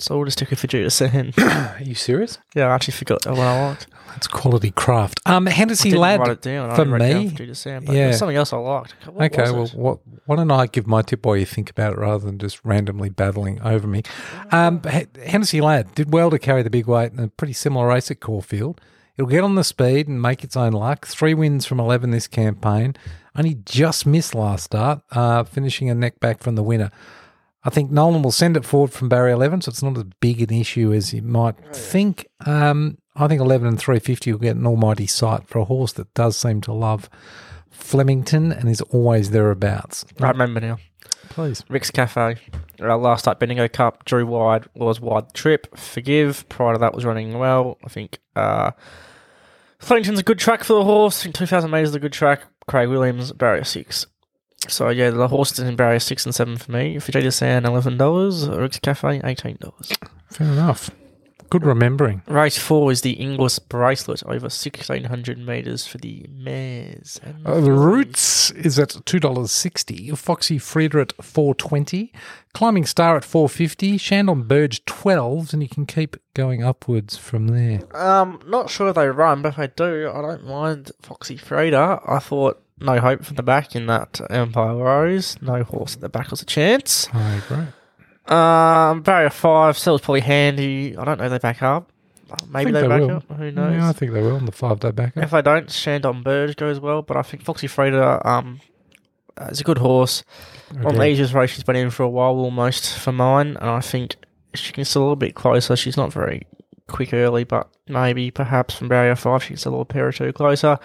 So 0.00 0.16
we'll 0.16 0.26
just 0.26 0.38
stick 0.38 0.50
with 0.50 0.60
Vegeta 0.60 0.90
Sand. 0.90 1.34
Are 1.38 1.82
you 1.82 1.94
serious? 1.94 2.38
yeah, 2.54 2.66
I 2.66 2.74
actually 2.74 2.92
forgot 2.92 3.26
one 3.26 3.38
I 3.38 3.68
liked. 3.68 3.86
That's 4.08 4.26
quality 4.26 4.70
craft. 4.70 5.20
Um, 5.26 5.46
Hennessy 5.46 5.88
I 5.88 5.90
didn't 5.90 6.00
Lad 6.00 6.20
write 6.20 6.30
it 6.30 6.42
down. 6.42 6.70
I 6.70 6.76
for 6.76 6.84
down 6.84 6.98
me. 6.98 7.30
Vegeta 7.30 7.84
but 7.84 7.94
yeah. 7.94 8.04
there's 8.04 8.18
something 8.18 8.36
else 8.36 8.52
I 8.52 8.56
liked. 8.56 8.94
What 9.06 9.32
okay, 9.32 9.50
was 9.50 9.52
well, 9.52 9.64
it? 9.64 9.74
what, 9.74 9.98
why 10.26 10.36
don't 10.36 10.50
I 10.50 10.66
give 10.66 10.86
my 10.86 11.02
tip 11.02 11.24
while 11.24 11.36
you 11.36 11.44
think 11.44 11.70
about 11.70 11.92
it 11.94 11.98
rather 11.98 12.24
than 12.24 12.38
just 12.38 12.64
randomly 12.64 13.10
battling 13.10 13.60
over 13.62 13.86
me? 13.86 14.02
Um, 14.50 14.82
Hennessy 14.82 15.60
Lad 15.60 15.94
did 15.94 16.12
well 16.12 16.30
to 16.30 16.38
carry 16.38 16.62
the 16.62 16.70
big 16.70 16.86
weight 16.86 17.12
in 17.12 17.18
a 17.18 17.28
pretty 17.28 17.52
similar 17.52 17.86
race 17.88 18.10
at 18.10 18.20
Caulfield. 18.20 18.80
It'll 19.16 19.28
get 19.28 19.42
on 19.42 19.56
the 19.56 19.64
speed 19.64 20.06
and 20.06 20.22
make 20.22 20.44
its 20.44 20.56
own 20.56 20.72
luck. 20.72 21.06
Three 21.06 21.34
wins 21.34 21.66
from 21.66 21.80
11 21.80 22.10
this 22.12 22.28
campaign. 22.28 22.94
Only 23.36 23.54
just 23.64 24.06
missed 24.06 24.34
last 24.34 24.64
start, 24.64 25.00
uh, 25.10 25.44
finishing 25.44 25.90
a 25.90 25.94
neck 25.94 26.20
back 26.20 26.40
from 26.40 26.54
the 26.54 26.62
winner. 26.62 26.90
I 27.68 27.70
think 27.70 27.90
Nolan 27.90 28.22
will 28.22 28.32
send 28.32 28.56
it 28.56 28.64
forward 28.64 28.92
from 28.92 29.10
barrier 29.10 29.34
11, 29.34 29.60
so 29.60 29.68
it's 29.68 29.82
not 29.82 29.98
as 29.98 30.04
big 30.20 30.40
an 30.40 30.58
issue 30.58 30.90
as 30.90 31.12
you 31.12 31.20
might 31.20 31.54
think. 31.76 32.26
Um, 32.46 32.96
I 33.14 33.28
think 33.28 33.42
11 33.42 33.68
and 33.68 33.78
350 33.78 34.32
will 34.32 34.38
get 34.38 34.56
an 34.56 34.66
almighty 34.66 35.06
sight 35.06 35.46
for 35.46 35.58
a 35.58 35.66
horse 35.66 35.92
that 35.92 36.14
does 36.14 36.34
seem 36.34 36.62
to 36.62 36.72
love 36.72 37.10
Flemington 37.68 38.52
and 38.52 38.70
is 38.70 38.80
always 38.80 39.32
thereabouts. 39.32 40.06
I 40.18 40.30
remember 40.30 40.60
now. 40.60 40.78
Please. 41.28 41.62
Rick's 41.68 41.90
Cafe. 41.90 42.36
Uh, 42.80 42.96
last 42.96 43.28
up, 43.28 43.38
Bendigo 43.38 43.68
Cup, 43.68 44.06
drew 44.06 44.24
wide, 44.24 44.64
was 44.74 44.98
wide 44.98 45.34
trip. 45.34 45.76
Forgive. 45.76 46.48
Prior 46.48 46.72
to 46.72 46.78
that 46.78 46.94
was 46.94 47.04
running 47.04 47.38
well. 47.38 47.76
I 47.84 47.90
think 47.90 48.18
uh, 48.34 48.70
Flemington's 49.78 50.20
a 50.20 50.22
good 50.22 50.38
track 50.38 50.64
for 50.64 50.72
the 50.72 50.84
horse. 50.84 51.20
I 51.20 51.24
think 51.24 51.34
2,000 51.34 51.70
metres 51.70 51.90
is 51.90 51.94
a 51.96 52.00
good 52.00 52.14
track. 52.14 52.44
Craig 52.66 52.88
Williams, 52.88 53.32
barrier 53.32 53.64
6. 53.64 54.06
So 54.66 54.88
yeah, 54.88 55.10
the 55.10 55.28
horses 55.28 55.60
in 55.60 55.76
barrier 55.76 56.00
6 56.00 56.26
and 56.26 56.34
7 56.34 56.56
for 56.56 56.72
me. 56.72 56.96
Vegeta 56.96 57.32
Sand, 57.32 57.64
$11. 57.66 58.58
Rick's 58.60 58.78
Cafe, 58.80 59.20
$18. 59.20 59.96
Fair 60.30 60.46
enough. 60.48 60.90
Good 61.50 61.64
remembering. 61.64 62.20
Race 62.26 62.58
4 62.58 62.92
is 62.92 63.00
the 63.00 63.12
Inglis 63.12 63.58
Bracelet 63.58 64.22
over 64.24 64.48
1,600 64.50 65.38
metres 65.38 65.86
for 65.86 65.96
the 65.96 66.26
mares. 66.30 67.18
Uh, 67.46 67.60
the 67.60 67.72
Roots 67.72 68.50
is 68.50 68.78
at 68.78 68.96
two 69.06 69.18
dollars 69.18 69.50
sixty. 69.50 70.10
Foxy 70.10 70.58
Frieder 70.58 71.00
at 71.00 71.24
four 71.24 71.54
twenty. 71.54 72.12
Climbing 72.52 72.84
Star 72.84 73.16
at 73.16 73.24
four 73.24 73.48
fifty. 73.48 73.96
Shandon 73.96 74.42
Burge 74.42 74.84
twelves, 74.84 75.54
and 75.54 75.62
you 75.62 75.70
can 75.70 75.86
keep 75.86 76.16
going 76.34 76.62
upwards 76.62 77.16
from 77.16 77.46
there. 77.48 77.80
Um, 77.96 78.40
not 78.46 78.68
sure 78.68 78.88
if 78.88 78.96
they 78.96 79.08
run, 79.08 79.40
but 79.40 79.50
if 79.50 79.56
they 79.56 79.68
do, 79.68 80.10
I 80.14 80.20
don't 80.20 80.44
mind 80.44 80.92
Foxy 81.00 81.38
Freda. 81.38 82.02
I 82.06 82.18
thought 82.18 82.62
no 82.80 83.00
hope 83.00 83.24
from 83.24 83.36
the 83.36 83.42
back 83.42 83.74
in 83.74 83.86
that 83.86 84.20
Empire 84.30 84.76
Rose. 84.76 85.40
No 85.42 85.62
horse 85.62 85.94
at 85.94 86.00
the 86.00 86.08
back 86.08 86.30
was 86.30 86.42
a 86.42 86.46
chance. 86.46 87.08
I 87.12 87.34
agree. 87.36 87.66
Um, 88.26 89.02
barrier 89.02 89.30
five, 89.30 89.78
Sell's 89.78 90.00
probably 90.00 90.20
handy. 90.20 90.96
I 90.96 91.04
don't 91.04 91.18
know 91.18 91.24
if 91.24 91.30
they 91.30 91.38
back 91.38 91.62
up. 91.62 91.90
Maybe 92.50 92.72
they, 92.72 92.82
they 92.82 92.88
back 92.88 93.00
will. 93.00 93.16
up. 93.16 93.28
Who 93.38 93.50
knows? 93.50 93.74
Yeah, 93.74 93.88
I 93.88 93.92
think 93.92 94.12
they 94.12 94.20
will 94.20 94.36
on 94.36 94.44
the 94.44 94.52
five 94.52 94.80
day 94.80 94.90
backup. 94.90 95.24
If 95.24 95.30
they 95.30 95.42
don't, 95.42 95.70
Shandon 95.70 96.22
Burge 96.22 96.56
goes 96.56 96.78
well, 96.78 97.02
but 97.02 97.16
I 97.16 97.22
think 97.22 97.42
Foxy 97.42 97.68
Freda 97.68 98.24
um, 98.24 98.60
uh, 99.38 99.46
is 99.46 99.60
a 99.60 99.64
good 99.64 99.78
horse. 99.78 100.24
On 100.84 100.94
the 100.94 101.06
easiest 101.06 101.32
race, 101.32 101.50
she's 101.50 101.64
been 101.64 101.76
in 101.76 101.90
for 101.90 102.02
a 102.02 102.08
while 102.08 102.34
almost 102.34 102.98
for 102.98 103.12
mine, 103.12 103.56
and 103.60 103.70
I 103.70 103.80
think 103.80 104.16
she 104.54 104.72
can 104.72 104.84
still 104.84 105.02
a 105.02 105.04
little 105.04 105.16
bit 105.16 105.34
closer. 105.34 105.74
She's 105.76 105.96
not 105.96 106.12
very 106.12 106.46
quick 106.86 107.14
early, 107.14 107.44
but 107.44 107.70
maybe 107.86 108.30
perhaps 108.30 108.74
from 108.74 108.88
barrier 108.88 109.16
five 109.16 109.42
she 109.42 109.50
gets 109.50 109.64
a 109.64 109.70
little 109.70 109.86
pair 109.86 110.08
or 110.08 110.12
two 110.12 110.32
closer. 110.32 110.78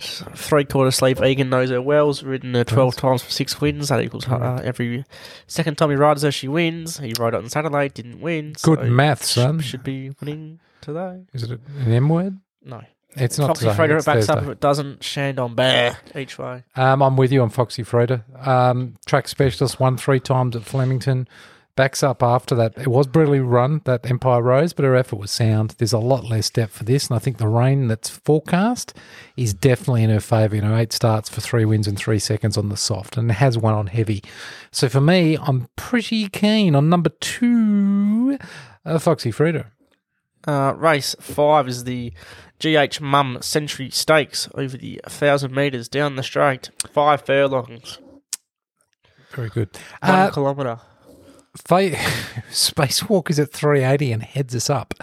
Three 0.00 0.64
quarter 0.64 0.90
sleep. 0.90 1.22
Egan 1.22 1.50
knows 1.50 1.70
her 1.70 1.80
well. 1.80 2.12
Ridden 2.12 2.54
her 2.54 2.64
12 2.64 2.96
times 2.96 3.22
for 3.22 3.30
six 3.30 3.60
wins. 3.60 3.88
That 3.88 4.02
equals 4.02 4.26
uh, 4.28 4.60
every 4.64 5.04
second 5.46 5.78
time 5.78 5.90
he 5.90 5.96
rides 5.96 6.22
her, 6.22 6.32
she 6.32 6.48
wins. 6.48 6.98
He 6.98 7.14
rode 7.18 7.34
it 7.34 7.38
on 7.38 7.48
Saturday, 7.48 7.88
didn't 7.88 8.20
win. 8.20 8.54
Good 8.62 8.80
so 8.80 8.84
math, 8.86 9.24
son. 9.24 9.60
Should 9.60 9.84
be 9.84 10.10
winning 10.20 10.58
today. 10.80 11.22
Is 11.32 11.44
it 11.44 11.50
an 11.50 11.92
M 11.92 12.08
word? 12.08 12.38
No. 12.64 12.82
It's 13.16 13.38
not 13.38 13.48
Foxy 13.48 13.66
today. 13.66 13.76
Frater 13.76 13.96
it 13.98 14.04
backs 14.04 14.28
up. 14.28 14.42
If 14.42 14.48
it 14.48 14.60
doesn't, 14.60 15.04
Shandon 15.04 15.54
bear 15.54 15.98
each 16.16 16.38
way. 16.38 16.64
Um, 16.74 17.00
I'm 17.00 17.16
with 17.16 17.30
you 17.30 17.42
on 17.42 17.50
Foxy 17.50 17.84
Frater. 17.84 18.24
Um, 18.40 18.94
track 19.06 19.28
specialist 19.28 19.78
won 19.78 19.96
three 19.96 20.18
times 20.18 20.56
at 20.56 20.62
Flemington. 20.64 21.28
Backs 21.76 22.04
up 22.04 22.22
after 22.22 22.54
that. 22.54 22.78
It 22.78 22.86
was 22.86 23.08
brutally 23.08 23.40
run, 23.40 23.80
that 23.84 24.08
Empire 24.08 24.40
Rose, 24.40 24.72
but 24.72 24.84
her 24.84 24.94
effort 24.94 25.16
was 25.16 25.32
sound. 25.32 25.70
There's 25.78 25.92
a 25.92 25.98
lot 25.98 26.22
less 26.24 26.48
depth 26.48 26.72
for 26.78 26.84
this, 26.84 27.08
and 27.08 27.16
I 27.16 27.18
think 27.18 27.38
the 27.38 27.48
rain 27.48 27.88
that's 27.88 28.08
forecast 28.08 28.96
is 29.36 29.52
definitely 29.52 30.04
in 30.04 30.10
her 30.10 30.20
favour. 30.20 30.54
You 30.54 30.62
know, 30.62 30.76
eight 30.76 30.92
starts 30.92 31.28
for 31.28 31.40
three 31.40 31.64
wins 31.64 31.88
and 31.88 31.98
three 31.98 32.20
seconds 32.20 32.56
on 32.56 32.68
the 32.68 32.76
soft, 32.76 33.16
and 33.16 33.32
has 33.32 33.58
one 33.58 33.74
on 33.74 33.88
heavy. 33.88 34.22
So 34.70 34.88
for 34.88 35.00
me, 35.00 35.36
I'm 35.36 35.66
pretty 35.74 36.28
keen 36.28 36.76
on 36.76 36.88
number 36.88 37.10
two, 37.20 38.38
uh, 38.86 38.98
Foxy 39.00 39.32
Frida. 39.32 39.66
Uh, 40.46 40.74
race 40.76 41.16
five 41.20 41.66
is 41.66 41.82
the 41.84 42.12
GH 42.60 43.00
Mumm 43.00 43.38
Century 43.40 43.90
Stakes 43.90 44.48
over 44.54 44.76
the 44.76 45.00
1,000 45.04 45.52
metres 45.52 45.88
down 45.88 46.14
the 46.14 46.22
straight. 46.22 46.70
Five 46.92 47.22
furlongs. 47.22 47.98
Very 49.32 49.48
good. 49.48 49.70
One 50.02 50.10
Uh, 50.12 50.30
kilometre. 50.30 50.78
Fa- 51.56 51.90
Spacewalk 52.50 53.30
is 53.30 53.38
at 53.38 53.52
380 53.52 54.12
and 54.12 54.22
heads 54.22 54.54
us 54.54 54.68
up. 54.70 54.94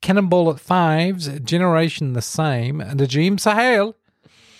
Cannonball 0.00 0.50
at 0.50 0.60
fives, 0.60 1.28
Generation 1.40 2.12
the 2.12 2.22
same, 2.22 2.80
and 2.80 3.00
the 3.00 3.06
Jim 3.06 3.38
Sahel 3.38 3.96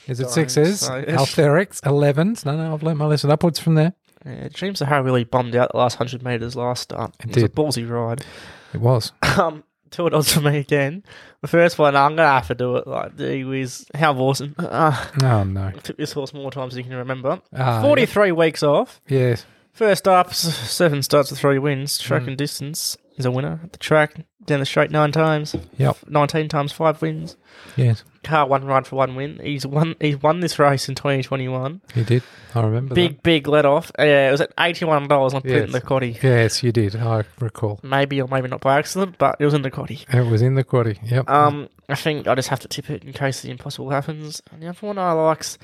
is 0.06 0.20
at 0.20 0.30
sixes. 0.30 0.88
Altherics, 0.88 1.80
11s. 1.82 2.46
No, 2.46 2.56
no, 2.56 2.72
I've 2.74 2.82
learnt 2.82 2.98
my 2.98 3.04
lesson 3.06 3.30
upwards 3.30 3.58
from 3.58 3.74
there. 3.74 3.92
Yeah, 4.24 4.48
James 4.48 4.78
Sahara 4.78 5.02
really 5.02 5.24
bummed 5.24 5.54
out 5.54 5.72
the 5.72 5.76
last 5.78 5.98
100 6.00 6.22
metres 6.24 6.56
last 6.56 6.84
start. 6.84 7.14
It, 7.20 7.30
It 7.30 7.34
was 7.36 7.44
a 7.44 7.48
ballsy 7.50 7.88
ride. 7.88 8.24
It 8.72 8.80
was. 8.80 9.12
Um, 9.38 9.64
two 9.90 10.06
odds 10.08 10.32
for 10.32 10.40
me 10.40 10.58
again. 10.58 11.02
The 11.42 11.48
first 11.48 11.78
one, 11.78 11.94
I'm 11.94 12.10
going 12.16 12.26
to 12.26 12.32
have 12.32 12.46
to 12.48 12.54
do 12.54 12.76
it 12.76 12.86
like 12.86 13.16
the 13.16 13.44
with 13.44 13.84
how 13.94 14.14
awesome. 14.14 14.54
Uh, 14.58 15.06
Oh, 15.22 15.44
no. 15.44 15.72
Took 15.82 15.96
this 15.98 16.12
horse 16.12 16.32
more 16.32 16.50
times 16.50 16.74
than 16.74 16.84
you 16.84 16.88
can 16.90 16.98
remember. 16.98 17.40
Ah, 17.54 17.82
43 17.82 18.32
weeks 18.32 18.62
off. 18.62 19.00
Yes. 19.08 19.44
First 19.74 20.06
up, 20.06 20.32
seven 20.32 21.02
starts 21.02 21.30
with 21.30 21.40
three 21.40 21.58
wins. 21.58 21.98
Track 21.98 22.22
Mm. 22.22 22.28
and 22.28 22.36
distance 22.38 22.96
is 23.16 23.26
a 23.26 23.30
winner 23.30 23.60
at 23.64 23.72
the 23.72 23.78
track. 23.78 24.14
Down 24.46 24.60
the 24.60 24.66
straight 24.66 24.90
nine 24.90 25.10
times. 25.10 25.56
Yep. 25.78 25.96
19 26.08 26.48
times 26.48 26.70
five 26.70 27.00
wins. 27.00 27.36
Yes. 27.76 28.04
Car 28.22 28.46
one 28.46 28.64
ride 28.66 28.86
for 28.86 28.96
one 28.96 29.16
win. 29.16 29.40
He's 29.42 29.66
won. 29.66 29.94
He's 30.00 30.20
won 30.22 30.40
this 30.40 30.58
race 30.58 30.86
in 30.88 30.94
2021. 30.94 31.80
He 31.94 32.04
did. 32.04 32.22
I 32.54 32.60
remember 32.60 32.94
Big, 32.94 33.22
big 33.22 33.48
let 33.48 33.64
off. 33.64 33.90
Yeah, 33.98 34.28
it 34.28 34.30
was 34.32 34.42
at 34.42 34.54
$81. 34.56 35.34
I 35.34 35.40
put 35.40 35.50
it 35.50 35.64
in 35.64 35.72
the 35.72 35.80
quaddy. 35.80 36.22
Yes, 36.22 36.62
you 36.62 36.72
did. 36.72 36.94
I 36.94 37.24
recall. 37.40 37.80
Maybe 37.82 38.20
or 38.20 38.28
maybe 38.28 38.48
not 38.48 38.60
by 38.60 38.78
accident, 38.78 39.16
but 39.18 39.36
it 39.40 39.44
was 39.46 39.54
in 39.54 39.62
the 39.62 39.70
quaddy. 39.70 40.04
It 40.14 40.30
was 40.30 40.42
in 40.42 40.54
the 40.56 40.64
quaddy. 40.64 40.98
Yep. 41.10 41.28
Um, 41.28 41.68
I 41.88 41.94
think 41.94 42.28
I 42.28 42.34
just 42.34 42.48
have 42.50 42.60
to 42.60 42.68
tip 42.68 42.90
it 42.90 43.02
in 43.02 43.12
case 43.14 43.40
the 43.40 43.50
impossible 43.50 43.90
happens. 43.90 44.42
And 44.52 44.62
the 44.62 44.68
other 44.68 44.86
one 44.86 44.98
I 44.98 45.12
likes, 45.12 45.56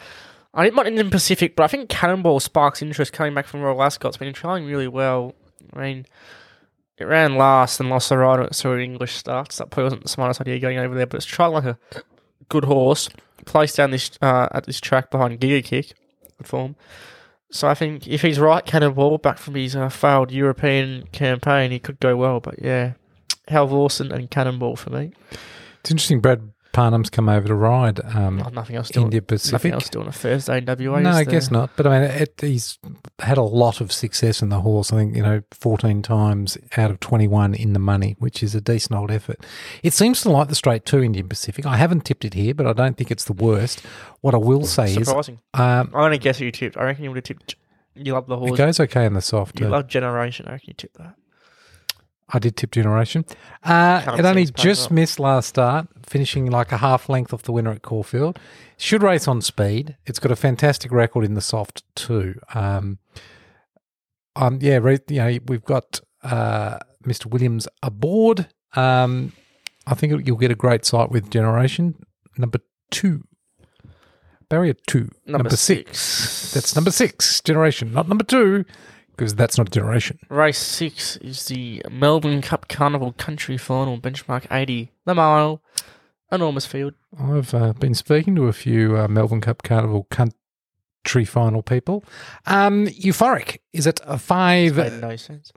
I 0.52 0.64
didn't 0.64 0.76
want 0.76 0.88
Indian 0.88 1.10
Pacific, 1.10 1.54
but 1.54 1.62
I 1.62 1.68
think 1.68 1.88
Cannonball 1.88 2.40
sparks 2.40 2.82
interest 2.82 3.12
coming 3.12 3.34
back 3.34 3.46
from 3.46 3.60
Royal 3.60 3.82
Ascot's 3.82 4.16
been 4.16 4.32
trying 4.32 4.64
really 4.64 4.88
well. 4.88 5.34
I 5.72 5.80
mean, 5.80 6.06
it 6.98 7.04
ran 7.04 7.36
last 7.36 7.78
and 7.78 7.88
lost 7.88 8.08
the 8.08 8.18
ride 8.18 8.40
at 8.40 8.54
through 8.54 8.80
English 8.80 9.14
starts. 9.14 9.58
That 9.58 9.70
probably 9.70 9.84
wasn't 9.84 10.02
the 10.02 10.08
smartest 10.08 10.40
idea 10.40 10.58
going 10.58 10.78
over 10.78 10.94
there, 10.94 11.06
but 11.06 11.18
it's 11.18 11.26
trying 11.26 11.52
like 11.52 11.64
a 11.64 11.78
good 12.48 12.64
horse. 12.64 13.08
Placed 13.46 13.76
down 13.76 13.90
this 13.90 14.10
uh, 14.20 14.48
at 14.52 14.64
this 14.66 14.80
track 14.80 15.10
behind 15.10 15.40
Giga 15.40 15.64
Kick, 15.64 15.94
good 16.36 16.46
form. 16.46 16.76
So 17.50 17.68
I 17.68 17.74
think 17.74 18.06
if 18.06 18.22
he's 18.22 18.38
right, 18.38 18.64
Cannonball 18.64 19.18
back 19.18 19.38
from 19.38 19.54
his 19.54 19.74
uh, 19.74 19.88
failed 19.88 20.30
European 20.30 21.06
campaign, 21.12 21.70
he 21.70 21.78
could 21.78 22.00
go 22.00 22.16
well. 22.16 22.40
But 22.40 22.62
yeah, 22.62 22.92
Hal 23.48 23.88
and 23.98 24.30
Cannonball 24.30 24.76
for 24.76 24.90
me. 24.90 25.12
it's 25.80 25.90
interesting. 25.90 26.20
Brad 26.20 26.52
Parnham's 26.72 27.10
come 27.10 27.28
over 27.28 27.48
to 27.48 27.54
ride 27.54 27.98
um, 28.14 28.42
Oh, 28.46 28.48
nothing 28.50 28.76
else. 28.76 28.90
India 28.94 29.20
Nothing 29.20 29.26
Pacific. 29.26 29.72
else 29.72 29.84
to 29.86 29.90
do 29.90 30.00
on 30.02 30.06
a 30.08 30.12
Thursday 30.12 30.58
in 30.58 30.64
WA. 30.66 31.00
No, 31.00 31.10
I 31.10 31.24
there? 31.24 31.24
guess 31.24 31.50
not. 31.50 31.70
But 31.76 31.86
I 31.88 32.00
mean, 32.00 32.10
it, 32.10 32.34
he's 32.40 32.78
had 33.18 33.38
a 33.38 33.42
lot 33.42 33.80
of 33.80 33.90
success 33.90 34.40
in 34.40 34.50
the 34.50 34.60
horse. 34.60 34.92
I 34.92 34.96
think, 34.96 35.16
you 35.16 35.22
know, 35.22 35.42
14 35.52 36.02
times 36.02 36.56
out 36.76 36.90
of 36.90 37.00
21 37.00 37.54
in 37.54 37.72
the 37.72 37.78
money, 37.80 38.14
which 38.18 38.42
is 38.42 38.54
a 38.54 38.60
decent 38.60 38.94
old 38.98 39.10
effort. 39.10 39.44
It 39.82 39.92
seems 39.94 40.20
to 40.22 40.30
like 40.30 40.48
the 40.48 40.54
straight 40.54 40.84
to 40.86 41.02
Indian 41.02 41.28
Pacific. 41.28 41.66
I 41.66 41.76
haven't 41.76 42.04
tipped 42.04 42.24
it 42.24 42.34
here, 42.34 42.54
but 42.54 42.66
I 42.66 42.72
don't 42.72 42.96
think 42.96 43.10
it's 43.10 43.24
the 43.24 43.32
worst. 43.32 43.80
What 44.20 44.34
I 44.34 44.38
will 44.38 44.64
say 44.64 44.94
is, 44.94 45.08
Surprising. 45.08 45.40
um, 45.54 45.62
I'm 45.62 45.90
gonna 45.92 46.18
guess 46.18 46.38
who 46.38 46.44
you 46.44 46.52
tipped. 46.52 46.76
I 46.76 46.84
reckon 46.84 47.04
you 47.04 47.10
would 47.10 47.16
have 47.16 47.24
tipped. 47.24 47.56
You 47.96 48.12
love 48.12 48.28
the 48.28 48.36
horse. 48.36 48.52
it 48.52 48.56
goes 48.56 48.78
okay 48.80 49.04
in 49.06 49.14
the 49.14 49.20
soft. 49.20 49.58
You 49.58 49.66
uh, 49.66 49.70
love 49.70 49.88
Generation. 49.88 50.46
I 50.46 50.52
reckon 50.52 50.68
you 50.68 50.74
tipped 50.74 50.96
that. 50.98 51.14
I 52.32 52.38
did 52.38 52.56
tip 52.56 52.70
Generation. 52.70 53.24
Uh, 53.64 54.02
it 54.18 54.24
only 54.24 54.44
just 54.46 54.90
missed 54.90 55.18
last 55.18 55.48
start, 55.48 55.88
finishing 56.06 56.50
like 56.50 56.72
a 56.72 56.76
half 56.78 57.08
length 57.08 57.32
off 57.34 57.42
the 57.42 57.52
winner 57.52 57.72
at 57.72 57.82
Caulfield. 57.82 58.38
Should 58.76 59.02
race 59.02 59.26
on 59.28 59.40
speed. 59.42 59.96
It's 60.06 60.18
got 60.18 60.30
a 60.30 60.36
fantastic 60.36 60.92
record 60.92 61.24
in 61.24 61.34
the 61.34 61.40
soft 61.40 61.82
too. 61.96 62.40
Um, 62.54 62.98
um, 64.36 64.58
yeah, 64.62 64.78
re- 64.78 64.98
you 65.08 65.16
know, 65.16 65.38
we've 65.48 65.64
got 65.64 66.00
uh, 66.22 66.78
Mr. 67.04 67.26
Williams 67.26 67.66
aboard. 67.82 68.46
Um, 68.74 69.32
I 69.86 69.94
think 69.94 70.26
you'll 70.26 70.36
get 70.36 70.50
a 70.52 70.54
great 70.54 70.84
sight 70.84 71.10
with 71.10 71.30
Generation 71.30 71.96
number 72.38 72.60
two. 72.90 73.24
Barrier 74.48 74.74
two, 74.88 75.08
Number, 75.26 75.48
six. 75.50 75.98
six. 76.00 76.52
That's 76.54 76.74
number 76.74 76.90
six, 76.90 77.40
Generation, 77.40 77.92
not 77.92 78.08
number 78.08 78.24
two, 78.24 78.64
because 79.20 79.34
that's 79.34 79.58
not 79.58 79.68
a 79.68 79.70
Generation. 79.70 80.18
Race 80.30 80.56
six 80.56 81.18
is 81.18 81.44
the 81.44 81.82
Melbourne 81.90 82.40
Cup 82.40 82.68
Carnival 82.68 83.12
Country 83.12 83.58
Final, 83.58 83.98
benchmark 83.98 84.46
80, 84.50 84.92
the 85.04 85.14
mile, 85.14 85.60
enormous 86.32 86.64
field. 86.64 86.94
I've 87.18 87.52
uh, 87.52 87.74
been 87.74 87.92
speaking 87.92 88.34
to 88.36 88.46
a 88.46 88.54
few 88.54 88.96
uh, 88.96 89.08
Melbourne 89.08 89.42
Cup 89.42 89.62
Carnival 89.62 90.04
country 90.04 91.26
final 91.26 91.62
people. 91.62 92.02
Um, 92.46 92.86
euphoric 92.86 93.58
is 93.74 93.86
it 93.86 94.00
a 94.06 94.16
five? 94.16 94.78
No 95.02 95.16
sense. 95.16 95.52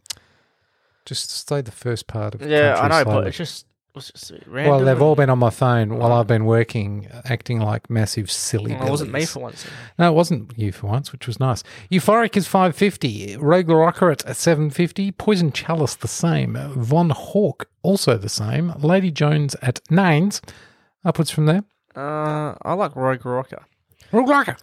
Just 1.05 1.47
say 1.47 1.61
the 1.61 1.71
first 1.71 2.05
part 2.07 2.35
of 2.35 2.41
Yeah, 2.41 2.75
I 2.77 2.89
know, 2.89 3.03
slowly. 3.03 3.21
but 3.21 3.27
it's 3.27 3.37
just, 3.37 3.39
it's 3.39 3.47
just 3.47 3.65
random. 3.65 3.72
Well, 3.95 4.79
they've 4.79 5.01
all 5.01 5.15
been 5.15 5.29
on 5.29 5.37
my 5.37 5.51
phone 5.51 5.97
while 5.97 6.11
I've 6.11 6.25
been 6.25 6.45
working, 6.45 7.07
acting 7.25 7.59
like 7.59 7.89
massive 7.89 8.31
silly. 8.31 8.73
Well, 8.73 8.87
it 8.87 8.89
wasn't 8.89 9.11
me 9.11 9.25
for 9.25 9.39
once. 9.39 9.67
No, 9.99 10.11
it 10.11 10.15
wasn't 10.15 10.57
you 10.57 10.71
for 10.71 10.87
once, 10.87 11.11
which 11.11 11.27
was 11.27 11.39
nice. 11.39 11.63
Euphoric 11.91 12.35
is 12.35 12.47
550. 12.47 13.37
Rogue 13.37 13.69
Rocker 13.69 14.09
at 14.09 14.21
750. 14.35 15.11
Poison 15.11 15.51
Chalice 15.51 15.95
the 15.95 16.07
same. 16.07 16.55
Von 16.75 17.11
Hawk 17.11 17.69
also 17.83 18.17
the 18.17 18.29
same. 18.29 18.73
Lady 18.79 19.11
Jones 19.11 19.55
at 19.61 19.79
nines. 19.91 20.41
Upwards 21.05 21.29
from 21.29 21.45
there. 21.45 21.63
Uh, 21.95 22.55
I 22.63 22.73
like 22.73 22.95
Rogue 22.95 23.25
Rocker. 23.25 23.63
Rogue 24.11 24.29
Rocker. 24.29 24.57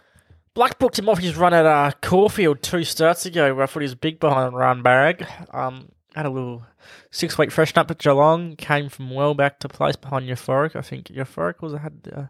Black 0.53 0.77
booked 0.79 0.99
him 0.99 1.07
off 1.07 1.19
his 1.19 1.37
run 1.37 1.53
at 1.53 1.65
uh, 1.65 1.91
Caulfield 2.01 2.61
two 2.61 2.83
starts 2.83 3.25
ago, 3.25 3.53
where 3.55 3.63
I 3.63 3.67
thought 3.67 3.79
he 3.79 3.85
was 3.85 3.95
big 3.95 4.19
behind 4.19 4.53
Run 4.53 4.81
Barrag. 4.81 5.25
Um, 5.53 5.89
had 6.15 6.25
a 6.25 6.29
little 6.29 6.63
six 7.09 7.37
week 7.37 7.51
freshen 7.51 7.77
up 7.77 7.91
at 7.91 7.99
Geelong, 7.99 8.55
came 8.55 8.89
from 8.89 9.13
well 9.13 9.33
back 9.33 9.59
to 9.59 9.69
place 9.69 9.95
behind 9.95 10.27
Euphoric. 10.27 10.75
I 10.75 10.81
think 10.81 11.07
Euphoric 11.07 11.61
was 11.61 11.73
had 11.73 12.11
uh, 12.13 12.25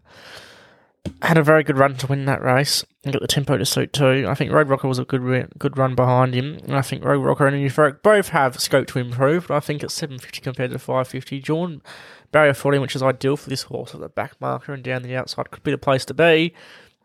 had 1.23 1.37
a 1.37 1.43
very 1.43 1.63
good 1.63 1.77
run 1.77 1.95
to 1.95 2.07
win 2.07 2.25
that 2.25 2.43
race 2.43 2.85
and 3.03 3.13
got 3.13 3.21
the 3.21 3.27
tempo 3.27 3.57
to 3.57 3.65
suit 3.65 3.91
too. 3.93 4.25
I 4.27 4.35
think 4.35 4.51
Rogue 4.51 4.69
Rocker 4.69 4.87
was 4.87 4.99
a 4.99 5.05
good 5.05 5.53
good 5.57 5.77
run 5.77 5.95
behind 5.95 6.33
him, 6.33 6.59
and 6.63 6.75
I 6.75 6.81
think 6.81 7.03
Rogue 7.03 7.25
Rocker 7.25 7.47
and 7.47 7.57
Euphoric 7.57 8.03
both 8.03 8.29
have 8.29 8.59
scope 8.59 8.87
to 8.87 8.99
improve. 8.99 9.47
But 9.47 9.55
I 9.55 9.59
think 9.59 9.83
at 9.83 9.91
seven 9.91 10.19
fifty 10.19 10.41
compared 10.41 10.71
to 10.71 10.79
five 10.79 11.07
fifty, 11.07 11.39
John 11.39 11.81
barrier 12.31 12.53
forty, 12.53 12.77
which 12.77 12.95
is 12.95 13.03
ideal 13.03 13.37
for 13.37 13.49
this 13.49 13.63
horse, 13.63 13.93
at 13.95 14.01
the 14.01 14.09
back 14.09 14.39
marker 14.39 14.73
and 14.73 14.83
down 14.83 15.01
the 15.01 15.15
outside, 15.15 15.51
could 15.51 15.63
be 15.63 15.71
the 15.71 15.77
place 15.77 16.05
to 16.05 16.13
be. 16.13 16.53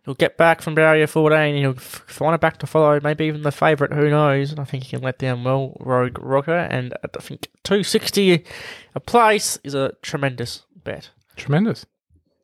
He'll 0.06 0.14
get 0.14 0.36
back 0.38 0.62
from 0.62 0.74
barrier 0.74 1.06
14. 1.06 1.56
He'll 1.56 1.74
find 1.74 2.34
a 2.34 2.38
back 2.38 2.58
to 2.60 2.66
follow, 2.66 2.98
maybe 3.02 3.26
even 3.26 3.42
the 3.42 3.50
favourite. 3.52 3.92
Who 3.92 4.08
knows? 4.08 4.52
And 4.52 4.60
I 4.60 4.64
think 4.64 4.84
he 4.84 4.90
can 4.90 5.02
let 5.02 5.18
down 5.18 5.44
well, 5.44 5.76
Rogue 5.80 6.16
Rocker. 6.20 6.56
And 6.56 6.94
I 7.02 7.08
think 7.20 7.48
260 7.64 8.44
a 8.94 9.00
place 9.00 9.58
is 9.64 9.74
a 9.74 9.92
tremendous 10.02 10.62
bet. 10.84 11.10
Tremendous. 11.36 11.84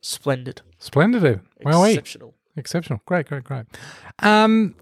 Splendid. 0.00 0.60
Splendid. 0.78 1.22
even. 1.22 1.40
Well, 1.62 1.84
Exceptional. 1.84 2.34
Exceptional. 2.56 3.00
Great, 3.06 3.28
great, 3.28 3.44
great. 3.44 3.64
Um, 4.18 4.74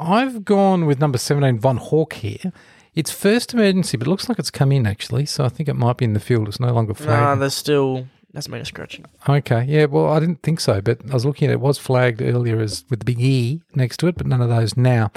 I've 0.00 0.44
gone 0.44 0.84
with 0.84 0.98
number 1.00 1.18
17, 1.18 1.58
Von 1.60 1.76
Hawk 1.78 2.14
here. 2.14 2.52
It's 2.94 3.10
first 3.10 3.54
emergency, 3.54 3.96
but 3.96 4.06
it 4.06 4.10
looks 4.10 4.28
like 4.28 4.38
it's 4.38 4.50
come 4.50 4.72
in 4.72 4.86
actually. 4.86 5.26
So 5.26 5.44
I 5.44 5.48
think 5.48 5.68
it 5.68 5.74
might 5.76 5.96
be 5.98 6.04
in 6.04 6.14
the 6.14 6.20
field. 6.20 6.48
It's 6.48 6.58
no 6.58 6.72
longer 6.72 6.92
Nah, 6.92 6.98
flagged. 6.98 7.40
there's 7.42 7.54
still. 7.54 8.08
That's 8.36 8.50
made 8.50 8.60
a 8.60 8.66
scratching. 8.66 9.06
okay. 9.26 9.64
Yeah. 9.66 9.86
Well, 9.86 10.12
I 10.12 10.20
didn't 10.20 10.42
think 10.42 10.60
so, 10.60 10.82
but 10.82 11.00
I 11.08 11.14
was 11.14 11.24
looking 11.24 11.48
at 11.48 11.52
it. 11.52 11.54
it 11.54 11.60
was 11.60 11.78
flagged 11.78 12.20
earlier 12.20 12.60
as 12.60 12.84
with 12.90 12.98
the 12.98 13.06
big 13.06 13.18
E 13.18 13.62
next 13.74 13.96
to 14.00 14.08
it, 14.08 14.16
but 14.18 14.26
none 14.26 14.42
of 14.42 14.50
those 14.50 14.76
now. 14.76 15.10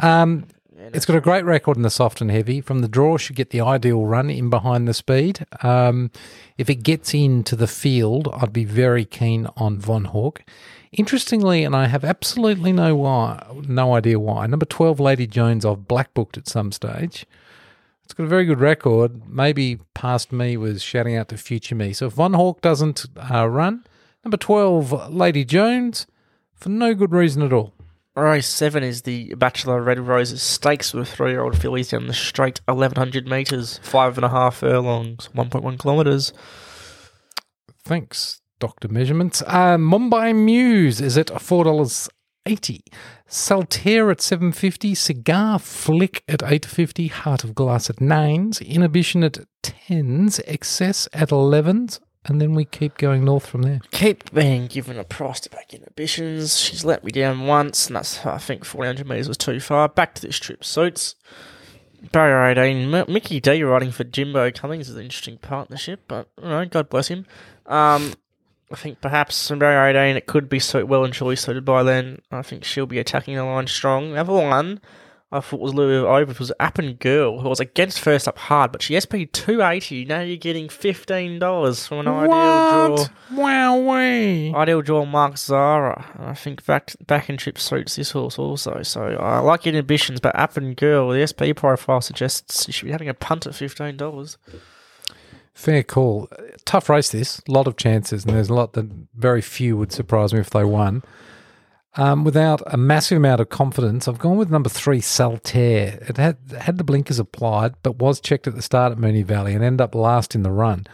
Um, 0.00 0.44
it's 0.76 1.06
got 1.06 1.16
a 1.16 1.22
great 1.22 1.46
record 1.46 1.78
in 1.78 1.82
the 1.82 1.88
soft 1.88 2.20
and 2.20 2.30
heavy. 2.30 2.60
From 2.60 2.80
the 2.80 2.88
draw, 2.88 3.16
should 3.16 3.36
get 3.36 3.48
the 3.48 3.62
ideal 3.62 4.04
run 4.04 4.28
in 4.28 4.50
behind 4.50 4.86
the 4.86 4.92
speed. 4.92 5.46
Um, 5.62 6.10
if 6.58 6.68
it 6.68 6.82
gets 6.82 7.14
into 7.14 7.56
the 7.56 7.66
field, 7.66 8.28
I'd 8.34 8.52
be 8.52 8.66
very 8.66 9.06
keen 9.06 9.48
on 9.56 9.78
Von 9.78 10.04
Hawk. 10.04 10.44
Interestingly, 10.92 11.64
and 11.64 11.74
I 11.74 11.86
have 11.86 12.04
absolutely 12.04 12.72
no 12.72 12.94
why, 12.96 13.46
no 13.66 13.94
idea 13.94 14.20
why. 14.20 14.46
Number 14.46 14.66
twelve, 14.66 15.00
Lady 15.00 15.26
Jones, 15.26 15.64
I've 15.64 15.88
black 15.88 16.12
booked 16.12 16.36
at 16.36 16.46
some 16.46 16.70
stage. 16.72 17.24
It's 18.08 18.14
got 18.14 18.24
a 18.24 18.28
very 18.28 18.46
good 18.46 18.60
record. 18.60 19.28
Maybe 19.28 19.80
past 19.92 20.32
me 20.32 20.56
was 20.56 20.82
shouting 20.82 21.14
out 21.14 21.28
to 21.28 21.36
future 21.36 21.74
me. 21.74 21.92
So 21.92 22.06
if 22.06 22.14
Von 22.14 22.32
Hawk 22.32 22.62
doesn't 22.62 23.04
uh, 23.30 23.46
run, 23.46 23.84
number 24.24 24.38
twelve, 24.38 25.12
Lady 25.12 25.44
Jones, 25.44 26.06
for 26.54 26.70
no 26.70 26.94
good 26.94 27.12
reason 27.12 27.42
at 27.42 27.52
all. 27.52 27.74
Race 28.16 28.48
7 28.48 28.82
is 28.82 29.02
the 29.02 29.34
Bachelor 29.34 29.82
Red 29.82 30.00
Roses 30.00 30.42
Stakes 30.42 30.94
with 30.94 31.10
three 31.10 31.32
year 31.32 31.42
old 31.42 31.60
fillies 31.60 31.90
down 31.90 32.06
the 32.06 32.14
straight 32.14 32.62
1100 32.64 33.28
metres, 33.28 33.78
five 33.82 34.16
and 34.16 34.24
a 34.24 34.30
half 34.30 34.56
furlongs, 34.56 35.28
1.1 35.36 35.78
kilometres. 35.78 36.32
Thanks, 37.84 38.40
Doctor 38.58 38.88
Measurements. 38.88 39.42
Uh, 39.42 39.76
Mumbai 39.76 40.34
Muse 40.34 41.02
is 41.02 41.18
at 41.18 41.42
four 41.42 41.66
dollars 42.48 42.58
eighty. 42.58 42.84
Saltaire 43.26 44.10
at 44.10 44.20
seven 44.20 44.52
fifty. 44.52 44.94
Cigar 44.94 45.58
Flick 45.58 46.22
at 46.28 46.42
eight 46.44 46.66
fifty. 46.66 47.08
Heart 47.08 47.44
of 47.44 47.54
Glass 47.54 47.88
at 47.90 48.00
nines. 48.00 48.60
Inhibition 48.60 49.22
at 49.24 49.38
tens. 49.62 50.40
Excess 50.46 51.08
at 51.12 51.30
elevens. 51.30 52.00
And 52.24 52.40
then 52.42 52.54
we 52.54 52.64
keep 52.66 52.98
going 52.98 53.24
north 53.24 53.46
from 53.46 53.62
there. 53.62 53.80
Keep 53.90 54.34
being 54.34 54.66
given 54.66 54.98
a 54.98 55.04
price 55.04 55.40
to 55.40 55.50
back 55.50 55.72
inhibitions. 55.72 56.58
She's 56.58 56.84
let 56.84 57.02
me 57.02 57.10
down 57.10 57.46
once, 57.46 57.86
and 57.86 57.96
that's, 57.96 58.26
I 58.26 58.36
think, 58.36 58.66
400 58.66 59.08
metres 59.08 59.28
was 59.28 59.38
too 59.38 59.60
far. 59.60 59.88
Back 59.88 60.14
to 60.16 60.22
this 60.22 60.36
trip 60.38 60.62
suits. 60.62 61.14
Barrier 62.12 62.44
18, 62.60 62.94
M- 62.94 63.12
Mickey 63.12 63.40
D 63.40 63.62
riding 63.62 63.90
for 63.92 64.04
Jimbo 64.04 64.50
Cummings 64.50 64.90
is 64.90 64.96
an 64.96 65.04
interesting 65.04 65.38
partnership, 65.38 66.00
but, 66.06 66.28
you 66.42 66.48
know, 66.48 66.66
God 66.66 66.90
bless 66.90 67.08
him. 67.08 67.24
Um, 67.66 68.12
I 68.70 68.76
think 68.76 69.00
perhaps 69.00 69.48
from 69.48 69.60
Barrier 69.60 69.98
18 69.98 70.16
it 70.16 70.26
could 70.26 70.48
be 70.48 70.58
so 70.58 70.84
well 70.84 71.04
and 71.04 71.14
surely 71.14 71.36
suited 71.36 71.64
by 71.64 71.82
then. 71.82 72.20
I 72.30 72.42
think 72.42 72.64
she'll 72.64 72.86
be 72.86 72.98
attacking 72.98 73.36
the 73.36 73.44
line 73.44 73.66
strong. 73.66 74.12
The 74.12 74.20
other 74.20 74.32
one 74.32 74.80
I 75.30 75.40
thought 75.40 75.60
was 75.60 75.72
a 75.72 75.76
little 75.76 76.04
bit 76.04 76.08
over 76.08 76.38
was 76.38 76.52
Appen 76.58 76.94
Girl, 76.94 77.40
who 77.40 77.48
was 77.50 77.60
against 77.60 78.00
first 78.00 78.26
up 78.26 78.38
hard, 78.38 78.72
but 78.72 78.80
she 78.80 78.98
SP 78.98 79.28
280. 79.30 80.06
Now 80.06 80.20
you're 80.20 80.38
getting 80.38 80.68
$15 80.68 81.86
from 81.86 81.98
an 81.98 82.08
ideal 82.08 82.96
draw. 82.96 83.06
Wowee. 83.32 84.54
Ideal 84.54 84.80
draw 84.80 85.04
Mark 85.04 85.36
Zahra. 85.36 86.14
I 86.18 86.32
think 86.32 86.64
back 86.64 86.96
back 87.06 87.28
in 87.28 87.36
trip 87.36 87.58
suits 87.58 87.96
this 87.96 88.12
horse 88.12 88.38
also. 88.38 88.82
So 88.82 89.02
I 89.02 89.40
like 89.40 89.66
inhibitions, 89.66 90.20
but 90.20 90.34
Appen 90.34 90.72
Girl, 90.72 91.10
the 91.10 91.26
SP 91.28 91.52
profile 91.54 92.00
suggests 92.00 92.66
you 92.66 92.72
should 92.72 92.86
be 92.86 92.92
having 92.92 93.10
a 93.10 93.14
punt 93.14 93.46
at 93.46 93.52
$15. 93.52 94.36
Fair 95.58 95.82
call. 95.82 96.28
Tough 96.64 96.88
race 96.88 97.10
this. 97.10 97.42
A 97.48 97.50
lot 97.50 97.66
of 97.66 97.76
chances, 97.76 98.24
and 98.24 98.32
there's 98.32 98.48
a 98.48 98.54
lot 98.54 98.74
that 98.74 98.88
very 99.16 99.40
few 99.40 99.76
would 99.76 99.90
surprise 99.90 100.32
me 100.32 100.38
if 100.38 100.50
they 100.50 100.62
won. 100.62 101.02
Um, 101.96 102.22
without 102.22 102.62
a 102.72 102.76
massive 102.76 103.16
amount 103.16 103.40
of 103.40 103.48
confidence, 103.48 104.06
I've 104.06 104.20
gone 104.20 104.36
with 104.36 104.52
number 104.52 104.68
three, 104.68 105.00
Saltaire. 105.00 105.98
It 106.08 106.16
had 106.16 106.36
had 106.60 106.78
the 106.78 106.84
blinkers 106.84 107.18
applied, 107.18 107.74
but 107.82 107.96
was 107.96 108.20
checked 108.20 108.46
at 108.46 108.54
the 108.54 108.62
start 108.62 108.92
at 108.92 108.98
Moonee 108.98 109.24
Valley 109.24 109.52
and 109.52 109.64
ended 109.64 109.80
up 109.80 109.96
last 109.96 110.36
in 110.36 110.44
the 110.44 110.52
run 110.52 110.86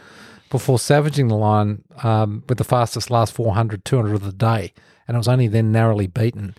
before 0.49 0.79
savaging 0.79 1.27
the 1.27 1.35
line 1.35 1.83
um, 2.01 2.43
with 2.49 2.57
the 2.57 2.63
fastest 2.63 3.11
last 3.11 3.33
400, 3.33 3.85
200 3.85 4.15
of 4.15 4.23
the 4.23 4.33
day. 4.33 4.73
And 5.07 5.13
it 5.13 5.19
was 5.19 5.27
only 5.27 5.47
then 5.47 5.71
narrowly 5.71 6.07
beaten. 6.07 6.55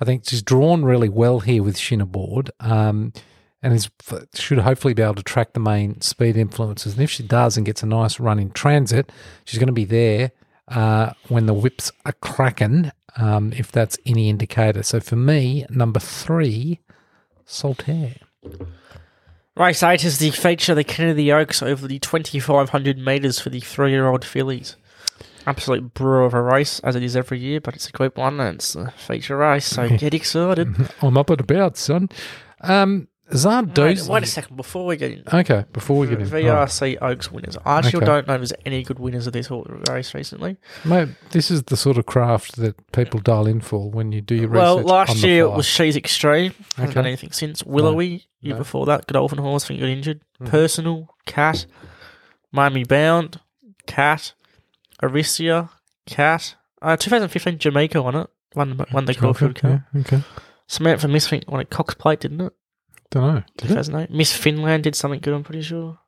I 0.00 0.04
think 0.04 0.28
she's 0.28 0.42
drawn 0.42 0.84
really 0.84 1.08
well 1.08 1.40
here 1.40 1.64
with 1.64 1.76
Shinn 1.76 2.00
aboard. 2.00 2.52
Um, 2.60 3.12
and 3.62 3.74
is 3.74 3.90
should 4.34 4.58
hopefully 4.58 4.94
be 4.94 5.02
able 5.02 5.14
to 5.16 5.22
track 5.22 5.52
the 5.52 5.60
main 5.60 6.00
speed 6.00 6.36
influences. 6.36 6.94
And 6.94 7.02
if 7.02 7.10
she 7.10 7.22
does 7.22 7.56
and 7.56 7.66
gets 7.66 7.82
a 7.82 7.86
nice 7.86 8.20
run 8.20 8.38
in 8.38 8.50
transit, 8.50 9.10
she's 9.44 9.58
going 9.58 9.68
to 9.68 9.72
be 9.72 9.84
there 9.84 10.32
uh, 10.68 11.12
when 11.28 11.46
the 11.46 11.54
whips 11.54 11.90
are 12.04 12.12
cracking, 12.12 12.92
um, 13.16 13.52
if 13.56 13.72
that's 13.72 13.98
any 14.06 14.28
indicator. 14.28 14.82
So 14.82 15.00
for 15.00 15.16
me, 15.16 15.66
number 15.70 16.00
three, 16.00 16.80
Saltaire. 17.44 18.16
Race 19.56 19.82
8 19.82 20.04
is 20.04 20.18
the 20.18 20.30
feature 20.30 20.74
the 20.74 20.84
Kennedy 20.84 21.32
Oaks 21.32 21.62
over 21.62 21.88
the 21.88 21.98
2,500 21.98 22.96
metres 22.96 23.40
for 23.40 23.50
the 23.50 23.58
three 23.58 23.90
year 23.90 24.06
old 24.06 24.24
fillies. 24.24 24.76
Absolute 25.46 25.94
brew 25.94 26.24
of 26.24 26.34
a 26.34 26.40
race, 26.40 26.78
as 26.80 26.94
it 26.94 27.02
is 27.02 27.16
every 27.16 27.40
year, 27.40 27.60
but 27.60 27.74
it's 27.74 27.88
a 27.88 27.92
group 27.92 28.18
one 28.18 28.38
and 28.38 28.56
it's 28.56 28.76
a 28.76 28.92
feature 28.92 29.38
race, 29.38 29.64
so 29.64 29.88
get 29.96 30.14
excited. 30.14 30.68
I'm 31.02 31.16
up 31.16 31.30
and 31.30 31.40
about, 31.40 31.76
son. 31.76 32.08
Um, 32.60 33.08
Zardoz. 33.30 34.08
wait 34.08 34.22
a 34.22 34.26
second 34.26 34.56
before 34.56 34.86
we 34.86 34.96
get 34.96 35.12
in. 35.12 35.22
Okay, 35.32 35.64
before 35.72 35.98
we 35.98 36.06
get 36.06 36.20
in. 36.20 36.26
oh, 36.26 36.30
VRC 36.30 36.96
Oaks 37.02 37.30
winners. 37.30 37.56
I 37.64 37.78
actually 37.78 37.96
Okay. 37.98 38.06
don't 38.06 38.26
know 38.28 38.34
if 38.34 38.40
there's 38.40 38.52
any 38.64 38.82
good 38.82 38.98
winners 38.98 39.26
of 39.26 39.32
this 39.32 39.50
race 39.90 40.14
recently. 40.14 40.56
mate, 40.84 41.08
this 41.30 41.50
is 41.50 41.64
the 41.64 41.76
sort 41.76 41.98
of 41.98 42.06
craft 42.06 42.56
that 42.56 42.90
people 42.92 43.20
dial 43.20 43.46
in 43.46 43.60
for 43.60 43.90
when 43.90 44.12
you 44.12 44.20
do 44.20 44.34
your 44.34 44.48
race. 44.48 44.58
Well, 44.60 44.76
research. 44.78 44.90
on 44.90 44.96
last 44.96 45.22
year 45.22 45.44
it 45.44 45.50
was 45.52 45.66
She's 45.66 45.96
Extreme. 45.96 46.54
Haven't 46.76 46.90
Okay. 46.90 46.94
done 46.94 47.06
anything 47.06 47.32
since. 47.32 47.62
Willowy, 47.64 48.26
year 48.40 48.54
No. 48.54 48.58
before 48.58 48.86
that. 48.86 49.06
Godolphin 49.06 49.38
Horse, 49.38 49.64
I 49.64 49.68
think 49.68 49.80
got 49.80 49.88
injured. 49.88 50.20
Mhm. 50.40 50.48
Personal, 50.48 51.14
Cat. 51.26 51.66
Miami 52.50 52.84
Bound, 52.84 53.40
Cat. 53.86 54.32
Aristia, 55.02 55.70
Cat. 56.06 56.54
Uh, 56.80 56.96
2015 56.96 57.58
Jameka 57.58 58.02
won 58.02 58.14
it. 58.16 58.30
Won, 58.54 58.80
won 58.92 59.04
the 59.04 59.14
Caulfield 59.14 59.54
Cup. 59.56 59.82
Yeah, 59.94 60.00
okay. 60.00 60.22
Samantha 60.66 61.06
Miss 61.08 61.26
Fink 61.28 61.44
won 61.48 61.60
a 61.60 61.64
Cox 61.64 61.94
Plate, 61.94 62.20
didn't 62.20 62.40
it? 62.40 62.52
Don't 63.10 63.34
know. 63.34 63.42
Did 63.56 63.70
it? 63.70 64.10
Miss 64.10 64.32
Finland 64.36 64.84
did 64.84 64.94
something 64.94 65.20
good. 65.20 65.34
I'm 65.34 65.42
pretty 65.44 65.62
sure. 65.62 65.98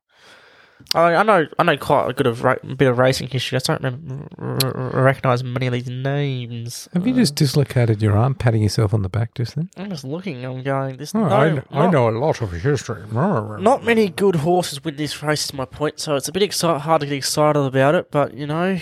I, 0.95 1.15
I 1.15 1.23
know. 1.23 1.47
I 1.59 1.63
know 1.63 1.77
quite 1.77 2.09
a 2.09 2.13
good 2.13 2.27
of 2.27 2.43
ra- 2.43 2.57
bit 2.77 2.89
of 2.89 2.99
racing 2.99 3.29
history. 3.29 3.57
I 3.57 3.61
don't 3.61 3.83
remember, 3.83 4.29
r- 4.39 4.59
r- 4.97 5.03
recognize 5.05 5.45
many 5.45 5.67
of 5.67 5.73
these 5.75 5.89
names. 5.89 6.89
Have 6.95 7.07
you 7.07 7.15
just 7.15 7.35
dislocated 7.35 8.01
your 8.03 8.17
arm, 8.17 8.35
patting 8.35 8.63
yourself 8.63 8.93
on 8.95 9.03
the 9.03 9.09
back 9.09 9.35
just 9.35 9.55
then? 9.57 9.69
I'm 9.77 9.91
just 9.91 10.05
looking. 10.05 10.45
I'm 10.45 10.63
going. 10.63 10.97
This. 10.97 11.15
Oh, 11.15 11.21
no, 11.21 11.27
I, 11.37 11.49
kn- 11.51 11.65
I 11.71 11.79
not- 11.85 11.93
know 11.93 12.09
a 12.09 12.17
lot 12.19 12.41
of 12.41 12.51
history. 12.53 13.03
Not 13.13 13.85
many 13.85 14.09
good 14.09 14.37
horses 14.37 14.83
win 14.83 14.97
this 14.97 15.23
race, 15.23 15.45
is 15.45 15.53
my 15.55 15.67
point. 15.67 16.01
So 16.01 16.17
it's 16.17 16.29
a 16.29 16.33
bit 16.33 16.43
exci- 16.43 16.81
hard 16.81 17.01
to 17.03 17.07
get 17.07 17.15
excited 17.17 17.61
about 17.61 17.95
it, 17.95 18.11
but 18.11 18.35
you 18.35 18.47
know, 18.47 18.79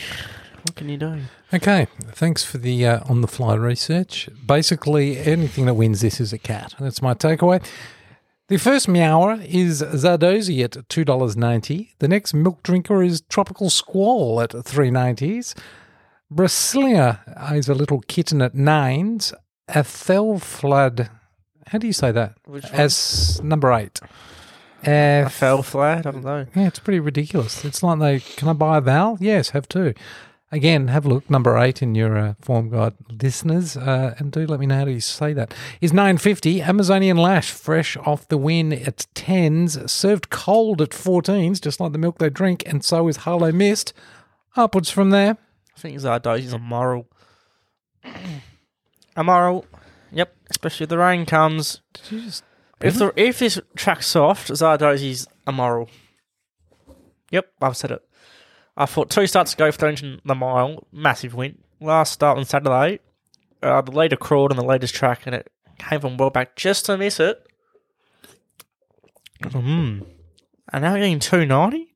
what 0.63 0.75
can 0.77 0.89
you 0.89 0.97
do? 0.97 1.21
Okay, 1.53 1.89
thanks 2.13 2.45
for 2.45 2.59
the 2.59 2.87
uh, 2.87 3.01
on 3.09 3.23
the 3.23 3.29
fly 3.29 3.55
research. 3.55 4.29
Basically, 4.47 5.19
anything 5.19 5.67
that 5.67 5.75
wins 5.75 6.01
this 6.01 6.21
is 6.21 6.33
a 6.33 6.39
cat. 6.39 6.75
That's 6.79 7.03
my 7.03 7.15
takeaway. 7.15 7.65
The 8.49 8.57
first 8.57 8.89
meower 8.89 9.39
is 9.43 9.83
Zardozi 9.83 10.65
at 10.65 10.89
two 10.89 11.05
dollars 11.05 11.37
ninety. 11.37 11.95
The 11.99 12.09
next 12.09 12.33
milk 12.33 12.63
drinker 12.63 13.03
is 13.03 13.21
Tropical 13.29 13.69
Squall 13.69 14.41
at 14.41 14.55
three 14.65 14.91
nineties. 14.91 15.55
Brasilia 16.33 17.21
is 17.55 17.69
a 17.69 17.75
little 17.75 18.01
kitten 18.09 18.41
at 18.43 18.55
nines. 18.55 19.35
Athelflad, 19.69 21.11
how 21.67 21.79
do 21.79 21.87
you 21.87 21.93
say 21.93 22.11
that? 22.13 22.35
Which 22.47 22.65
one? 22.65 22.73
As 22.75 23.41
number 23.43 23.71
eight. 23.73 24.01
A 24.87 25.23
Uh, 25.25 25.29
fell 25.29 25.63
flat. 25.63 26.07
I 26.07 26.11
don't 26.13 26.25
know. 26.25 26.47
yeah, 26.55 26.69
it's 26.69 26.79
pretty 26.79 27.01
ridiculous. 27.01 27.65
It's 27.65 27.83
like 27.83 27.99
they 27.99 28.21
can 28.21 28.49
I 28.49 28.53
buy 28.55 28.79
a 28.79 28.81
vowel? 28.81 29.19
Yes, 29.21 29.51
have 29.51 29.69
two. 29.69 29.93
Again, 30.51 30.89
have 30.89 31.05
a 31.05 31.09
look. 31.11 31.29
Number 31.29 31.59
eight 31.59 31.83
in 31.83 31.95
your 31.95 32.17
uh, 32.17 32.35
form 32.41 32.71
guide 32.71 32.95
listeners, 33.23 33.77
uh, 33.77 34.15
and 34.19 34.33
do 34.33 34.47
let 34.47 34.61
me 34.61 34.67
know 34.67 34.77
how 34.77 34.87
you 34.87 35.01
say 35.01 35.35
that. 35.35 35.53
Is 35.83 35.93
nine 35.93 36.17
fifty 36.17 36.63
Amazonian 36.63 37.19
Lash 37.19 37.51
fresh 37.51 37.99
off 37.99 38.27
the 38.29 38.39
win 38.39 38.73
at 38.73 39.07
tens, 39.15 39.91
served 39.93 40.31
cold 40.31 40.81
at 40.81 40.91
fourteens, 40.91 41.61
just 41.61 41.81
like 41.81 41.93
the 41.93 41.99
milk 41.99 42.17
they 42.17 42.31
drink, 42.31 42.63
and 42.67 42.83
so 42.83 43.09
is 43.09 43.19
Harlow 43.19 43.53
Mist. 43.53 43.93
Upwards 44.57 44.91
from 44.91 45.11
there. 45.11 45.37
I 45.77 45.81
think 45.81 45.99
Zardozi's 45.99 46.55
a 46.55 46.59
moral. 46.59 47.07
a 49.15 49.23
moral. 49.25 49.67
Yep. 50.13 50.35
Especially 50.51 50.85
if 50.85 50.91
the 50.91 50.99
rain 50.99 51.27
comes. 51.27 51.83
Did 51.93 52.11
you 52.11 52.21
just 52.23 52.43
If 52.81 52.95
the 52.95 53.13
if 53.17 53.41
this 53.41 53.61
track's 53.77 54.07
soft, 54.07 54.49
Zardozi's 54.49 55.29
a 55.47 55.53
moral. 55.53 55.91
Yep, 57.31 57.53
I've 57.61 57.77
said 57.77 57.91
it. 57.91 58.08
I 58.79 58.87
thought 58.87 59.11
two 59.11 59.27
starts 59.27 59.55
ago 59.55 59.73
for 59.73 59.91
the 59.91 60.21
the 60.25 60.35
mile, 60.37 60.87
massive 60.93 61.35
win. 61.35 61.59
Last 61.81 62.13
start 62.13 62.39
on 62.39 62.45
Saturday, 62.45 63.01
uh, 63.61 63.83
the 63.83 63.91
leader 63.91 64.17
crawled 64.17 64.53
on 64.53 64.57
the 64.57 64.65
latest 64.65 64.95
track 64.95 65.23
and 65.27 65.35
it 65.35 65.51
came 65.79 66.01
from 66.01 66.17
well 66.17 66.31
back 66.31 66.55
just 66.55 66.87
to 66.87 66.97
miss 66.97 67.19
it. 67.19 67.45
Hmm. 69.43 70.01
And 70.73 70.83
now 70.83 70.95
getting 70.95 71.19
290? 71.19 71.95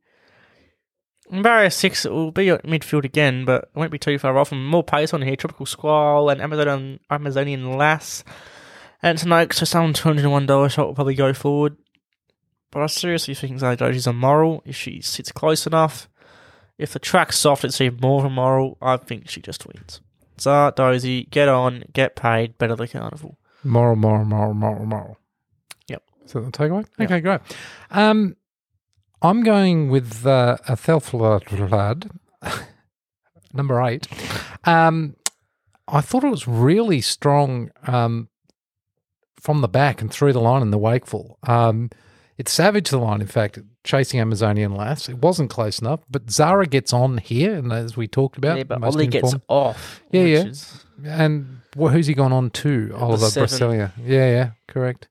In 1.30 1.42
barrier 1.42 1.70
6, 1.70 2.04
it 2.04 2.12
will 2.12 2.32
be 2.32 2.50
at 2.50 2.64
midfield 2.64 3.04
again, 3.04 3.44
but 3.44 3.64
it 3.64 3.70
won't 3.74 3.92
be 3.92 3.98
too 3.98 4.18
far 4.18 4.36
off. 4.36 4.52
And 4.52 4.66
more 4.66 4.82
pace 4.82 5.14
on 5.14 5.22
here 5.22 5.36
Tropical 5.36 5.66
Squall 5.66 6.30
and 6.30 6.40
Amazonian, 6.40 7.00
Amazonian 7.10 7.76
Lass. 7.76 8.24
And 9.02 9.18
tonight, 9.18 9.52
so 9.52 9.64
some 9.64 9.92
$201 9.92 10.70
shot 10.70 10.86
will 10.86 10.94
probably 10.94 11.14
go 11.14 11.32
forward. 11.32 11.76
But 12.70 12.82
I 12.82 12.86
seriously 12.86 13.34
think 13.34 13.58
Zardozi's 13.58 14.06
a 14.06 14.12
moral 14.12 14.62
if 14.64 14.76
she 14.76 15.00
sits 15.00 15.32
close 15.32 15.66
enough. 15.66 16.08
If 16.78 16.92
the 16.92 16.98
track's 16.98 17.38
soft, 17.38 17.64
it's 17.64 17.80
even 17.80 18.00
more 18.00 18.20
of 18.20 18.24
a 18.26 18.30
moral. 18.30 18.78
I 18.80 18.96
think 18.96 19.28
she 19.28 19.40
just 19.40 19.66
wins. 19.66 20.00
Zardozi, 20.38 21.30
get 21.30 21.48
on, 21.48 21.84
get 21.92 22.16
paid, 22.16 22.58
better 22.58 22.74
the 22.74 22.88
carnival. 22.88 23.38
Moral, 23.62 23.96
moral, 23.96 24.24
moral, 24.24 24.54
moral, 24.54 24.86
moral. 24.86 25.18
Yep. 25.88 26.02
Is 26.24 26.32
that 26.32 26.40
the 26.40 26.50
takeaway? 26.50 26.86
Yep. 26.98 27.10
Okay, 27.10 27.20
great. 27.20 27.40
Um, 27.90 28.36
I'm 29.20 29.42
going 29.42 29.88
with 29.88 30.26
uh, 30.26 30.56
a 30.66 30.72
Thelflad, 30.72 32.10
number 33.52 33.80
eight. 33.82 34.08
Um, 34.64 35.14
I 35.86 36.00
thought 36.00 36.24
it 36.24 36.30
was 36.30 36.48
really 36.48 37.00
strong 37.00 37.70
um, 37.86 38.28
from 39.38 39.60
the 39.60 39.68
back 39.68 40.00
and 40.00 40.10
through 40.10 40.32
the 40.32 40.40
line 40.40 40.62
in 40.62 40.70
the 40.70 40.78
wakeful. 40.78 41.38
Um, 41.46 41.90
it 42.38 42.48
savaged 42.48 42.90
the 42.90 42.98
line, 42.98 43.20
in 43.20 43.26
fact, 43.26 43.58
chasing 43.84 44.20
Amazonian 44.20 44.74
Lass. 44.74 45.08
It 45.08 45.18
wasn't 45.18 45.50
close 45.50 45.80
enough, 45.80 46.00
but 46.10 46.30
Zahra 46.30 46.66
gets 46.66 46.92
on 46.92 47.18
here, 47.18 47.54
and 47.54 47.72
as 47.72 47.96
we 47.96 48.06
talked 48.08 48.36
about, 48.38 48.56
yeah, 48.58 48.64
but 48.64 48.82
Ollie 48.82 49.06
gets 49.06 49.34
off. 49.48 50.02
Yeah, 50.10 50.22
yeah. 50.24 50.44
is- 50.46 50.84
And 51.04 51.58
wh- 51.78 51.90
who's 51.90 52.06
he 52.06 52.14
gone 52.14 52.32
on 52.32 52.50
to? 52.50 52.92
Oliver. 52.96 53.26
Brasilia. 53.26 53.92
Yeah, 53.98 54.30
yeah, 54.30 54.50
correct. 54.68 55.08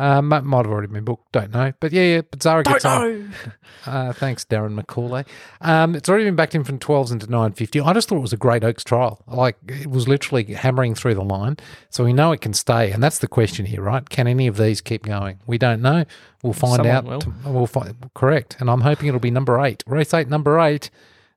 Uh, 0.00 0.22
might, 0.22 0.44
might 0.44 0.64
have 0.64 0.72
already 0.72 0.86
been 0.92 1.04
booked. 1.04 1.30
Don't 1.32 1.52
know. 1.52 1.72
But 1.78 1.92
yeah, 1.92 2.02
yeah. 2.02 2.20
But 2.22 2.42
Zahra 2.42 2.62
gets 2.62 2.84
on. 2.84 3.32
Uh, 3.86 4.12
thanks, 4.12 4.44
Darren 4.44 4.78
McCauley. 4.78 5.26
Um, 5.62 5.94
it's 5.94 6.06
already 6.06 6.24
been 6.26 6.36
backed 6.36 6.54
in 6.54 6.64
from 6.64 6.78
12s 6.78 7.10
into 7.12 7.26
950. 7.26 7.80
I 7.80 7.94
just 7.94 8.08
thought 8.10 8.16
it 8.18 8.20
was 8.20 8.32
a 8.34 8.36
great 8.36 8.62
Oaks 8.62 8.84
trial. 8.84 9.22
Like, 9.26 9.56
it 9.68 9.86
was 9.86 10.06
literally 10.06 10.44
hammering 10.52 10.94
through 10.94 11.14
the 11.14 11.24
line. 11.24 11.56
So 11.88 12.04
we 12.04 12.12
know 12.12 12.30
it 12.32 12.42
can 12.42 12.52
stay. 12.52 12.90
And 12.90 13.02
that's 13.02 13.20
the 13.20 13.26
question 13.26 13.64
here, 13.64 13.80
right? 13.80 14.06
Can 14.06 14.26
any 14.26 14.46
of 14.48 14.58
these 14.58 14.82
keep 14.82 15.04
going? 15.04 15.40
We 15.46 15.56
don't 15.56 15.80
know. 15.80 16.04
We'll 16.42 16.52
find 16.52 16.76
Someone 16.76 16.94
out. 16.94 17.04
will. 17.04 17.20
t- 17.22 17.30
We'll 17.46 17.66
find, 17.66 18.10
correct. 18.14 18.56
And 18.60 18.68
I'm 18.68 18.82
hoping 18.82 19.08
it'll 19.08 19.18
be 19.18 19.30
number 19.30 19.58
eight. 19.64 19.82
Race 19.86 20.12
eight, 20.12 20.28
number 20.28 20.60
eight. 20.60 20.90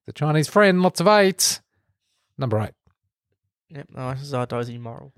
The 0.05 0.11
Chinese 0.11 0.49
friend, 0.49 0.81
lots 0.81 0.99
of 0.99 1.07
eights. 1.07 1.61
Number 2.37 2.59
eight. 2.59 2.73
Yep, 3.69 3.87
no, 3.95 4.13
this 4.13 4.23
is 4.23 4.33
our 4.33 4.45
dozy 4.45 4.77
moral. 4.77 5.13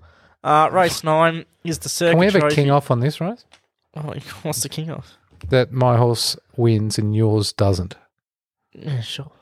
Uh, 0.46 0.70
race 0.70 1.02
nine 1.02 1.44
is 1.64 1.80
the 1.80 1.88
circuit 1.88 2.12
Can 2.12 2.18
we 2.20 2.26
have 2.26 2.36
a 2.36 2.40
trophy. 2.40 2.54
king 2.54 2.70
off 2.70 2.92
on 2.92 3.00
this 3.00 3.20
race? 3.20 3.44
Oh, 3.96 4.14
what's 4.42 4.62
the 4.62 4.68
king 4.68 4.92
off? 4.92 5.18
That 5.48 5.72
my 5.72 5.96
horse 5.96 6.36
wins 6.56 6.98
and 6.98 7.16
yours 7.16 7.52
doesn't. 7.52 7.96
Yeah, 8.72 9.00
sure. 9.00 9.32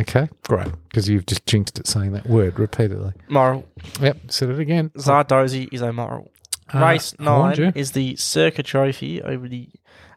Okay, 0.00 0.30
great. 0.44 0.68
Because 0.88 1.06
you've 1.06 1.26
just 1.26 1.44
jinxed 1.44 1.78
it 1.78 1.86
saying 1.86 2.12
that 2.12 2.26
word 2.26 2.58
repeatedly. 2.58 3.12
Moral. 3.28 3.68
Yep, 4.00 4.30
said 4.30 4.48
it 4.48 4.58
again. 4.58 4.88
Zardozi 4.96 5.68
is 5.70 5.82
a 5.82 5.92
moral. 5.92 6.30
Uh, 6.72 6.80
Race 6.80 7.14
nine 7.18 7.72
is 7.74 7.92
the 7.92 8.16
Circa 8.16 8.62
Trophy 8.62 9.20
over 9.20 9.48
the 9.48 9.68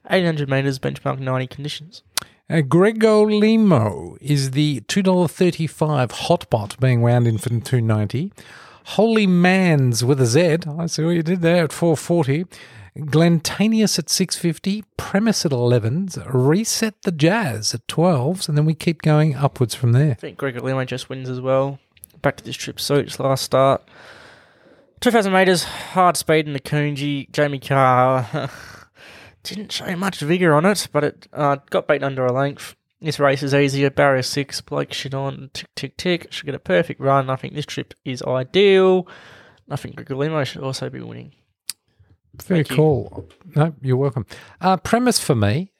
800 0.09 0.49
metres 0.49 0.79
benchmark 0.79 1.19
90 1.19 1.47
conditions. 1.47 2.03
Uh, 2.49 2.61
Grego 2.61 3.23
Limo 3.23 4.15
is 4.21 4.51
the 4.51 4.79
$2.35 4.81 6.09
hotpot 6.09 6.79
being 6.79 7.01
wound 7.01 7.27
in 7.27 7.37
from 7.37 7.59
290 7.61 8.31
Holy 8.85 9.27
Mans 9.27 10.03
with 10.03 10.19
a 10.21 10.25
Z. 10.25 10.57
I 10.77 10.85
see 10.87 11.03
what 11.03 11.11
you 11.11 11.23
did 11.23 11.41
there 11.41 11.63
at 11.63 11.73
440 11.73 12.45
Glentanius 12.97 13.97
at 13.97 14.09
650 14.09 14.83
Premise 14.97 15.45
at 15.45 15.51
11s. 15.51 16.21
Reset 16.27 17.01
the 17.03 17.11
Jazz 17.11 17.73
at 17.73 17.87
12s. 17.87 18.49
And 18.49 18.57
then 18.57 18.65
we 18.65 18.73
keep 18.73 19.01
going 19.01 19.35
upwards 19.35 19.75
from 19.75 19.93
there. 19.93 20.11
I 20.11 20.15
think 20.15 20.37
Gregor 20.37 20.59
Limo 20.61 20.83
just 20.85 21.09
wins 21.09 21.29
as 21.29 21.39
well. 21.39 21.79
Back 22.21 22.37
to 22.37 22.43
this 22.43 22.55
trip 22.55 22.79
suits 22.79 23.19
last 23.19 23.43
start. 23.43 23.81
2,000 24.99 25.33
metres, 25.33 25.63
hard 25.63 26.15
speed 26.15 26.45
in 26.45 26.53
the 26.53 26.59
Coongy. 26.59 27.31
Jamie 27.31 27.59
Kah 27.59 28.49
didn't 29.43 29.71
show 29.71 29.95
much 29.95 30.19
vigour 30.19 30.53
on 30.53 30.65
it, 30.65 30.87
but 30.91 31.03
it 31.03 31.27
uh, 31.33 31.57
got 31.71 31.87
beaten 31.87 32.03
under 32.03 32.25
a 32.25 32.31
length. 32.31 32.75
This 33.01 33.19
race 33.19 33.41
is 33.41 33.53
easier. 33.53 33.89
Barrier 33.89 34.21
6, 34.21 34.61
Blake 34.61 34.93
Shinn 34.93 35.15
on, 35.15 35.49
tick, 35.53 35.69
tick, 35.75 35.97
tick. 35.97 36.31
Should 36.31 36.45
get 36.45 36.55
a 36.55 36.59
perfect 36.59 36.99
run. 37.01 37.29
I 37.29 37.35
think 37.35 37.55
this 37.55 37.65
trip 37.65 37.95
is 38.05 38.21
ideal. 38.23 39.07
I 39.69 39.75
think 39.75 39.95
Gregor 39.95 40.15
Limo 40.15 40.43
should 40.43 40.61
also 40.61 40.89
be 40.89 41.01
winning. 41.01 41.33
Very 42.43 42.59
Thank 42.63 42.69
you. 42.69 42.75
cool. 42.75 43.29
No, 43.55 43.73
you're 43.81 43.97
welcome. 43.97 44.25
Uh, 44.61 44.77
premise 44.77 45.19
for 45.19 45.35
me, 45.35 45.71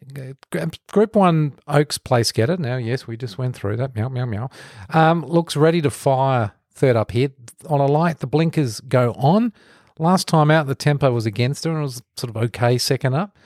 Group 0.91 1.15
One 1.15 1.53
Oaks 1.67 1.97
place 1.97 2.31
getter. 2.31 2.57
Now, 2.57 2.77
yes, 2.77 3.07
we 3.07 3.15
just 3.17 3.37
went 3.37 3.55
through 3.55 3.77
that. 3.77 3.95
Meow, 3.95 4.09
meow, 4.09 4.25
meow. 4.25 4.49
Um, 4.89 5.23
looks 5.25 5.55
ready 5.55 5.81
to 5.81 5.89
fire 5.89 6.53
third 6.73 6.95
up 6.95 7.11
here 7.11 7.29
on 7.69 7.79
a 7.79 7.85
light. 7.85 8.19
The 8.19 8.27
blinkers 8.27 8.81
go 8.81 9.13
on. 9.13 9.53
Last 9.99 10.27
time 10.27 10.49
out, 10.49 10.67
the 10.67 10.75
tempo 10.75 11.11
was 11.11 11.25
against 11.25 11.63
her 11.63 11.71
and 11.71 11.79
it 11.79 11.83
was 11.83 12.01
sort 12.17 12.35
of 12.35 12.37
okay 12.37 12.77
second 12.77 13.13
up. 13.13 13.37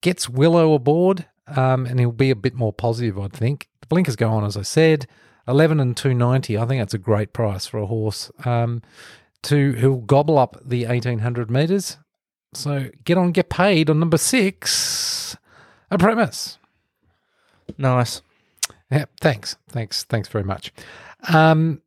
Gets 0.00 0.28
Willow 0.28 0.72
aboard, 0.72 1.26
um, 1.56 1.86
and 1.86 1.98
he'll 2.00 2.12
be 2.12 2.30
a 2.30 2.36
bit 2.36 2.54
more 2.54 2.72
positive, 2.72 3.18
I 3.18 3.28
think. 3.28 3.68
The 3.80 3.86
blinkers 3.88 4.16
go 4.16 4.30
on, 4.30 4.44
as 4.44 4.56
I 4.56 4.62
said. 4.62 5.06
11 5.48 5.80
and 5.80 5.96
290. 5.96 6.56
I 6.58 6.66
think 6.66 6.80
that's 6.80 6.94
a 6.94 6.98
great 6.98 7.32
price 7.32 7.66
for 7.66 7.78
a 7.78 7.86
horse. 7.86 8.30
Um, 8.44 8.82
to 9.42 9.72
who'll 9.72 10.02
gobble 10.02 10.38
up 10.38 10.56
the 10.64 10.86
1800 10.86 11.50
meters. 11.50 11.96
So 12.52 12.90
get 13.04 13.16
on, 13.16 13.32
get 13.32 13.48
paid 13.48 13.88
on 13.88 13.98
number 14.00 14.18
six, 14.18 15.36
a 15.90 15.96
premise. 15.98 16.58
Nice. 17.78 18.22
Yeah, 18.90 19.04
thanks, 19.20 19.56
thanks, 19.68 20.04
thanks 20.04 20.28
very 20.28 20.44
much. 20.44 20.72
Um, 21.32 21.80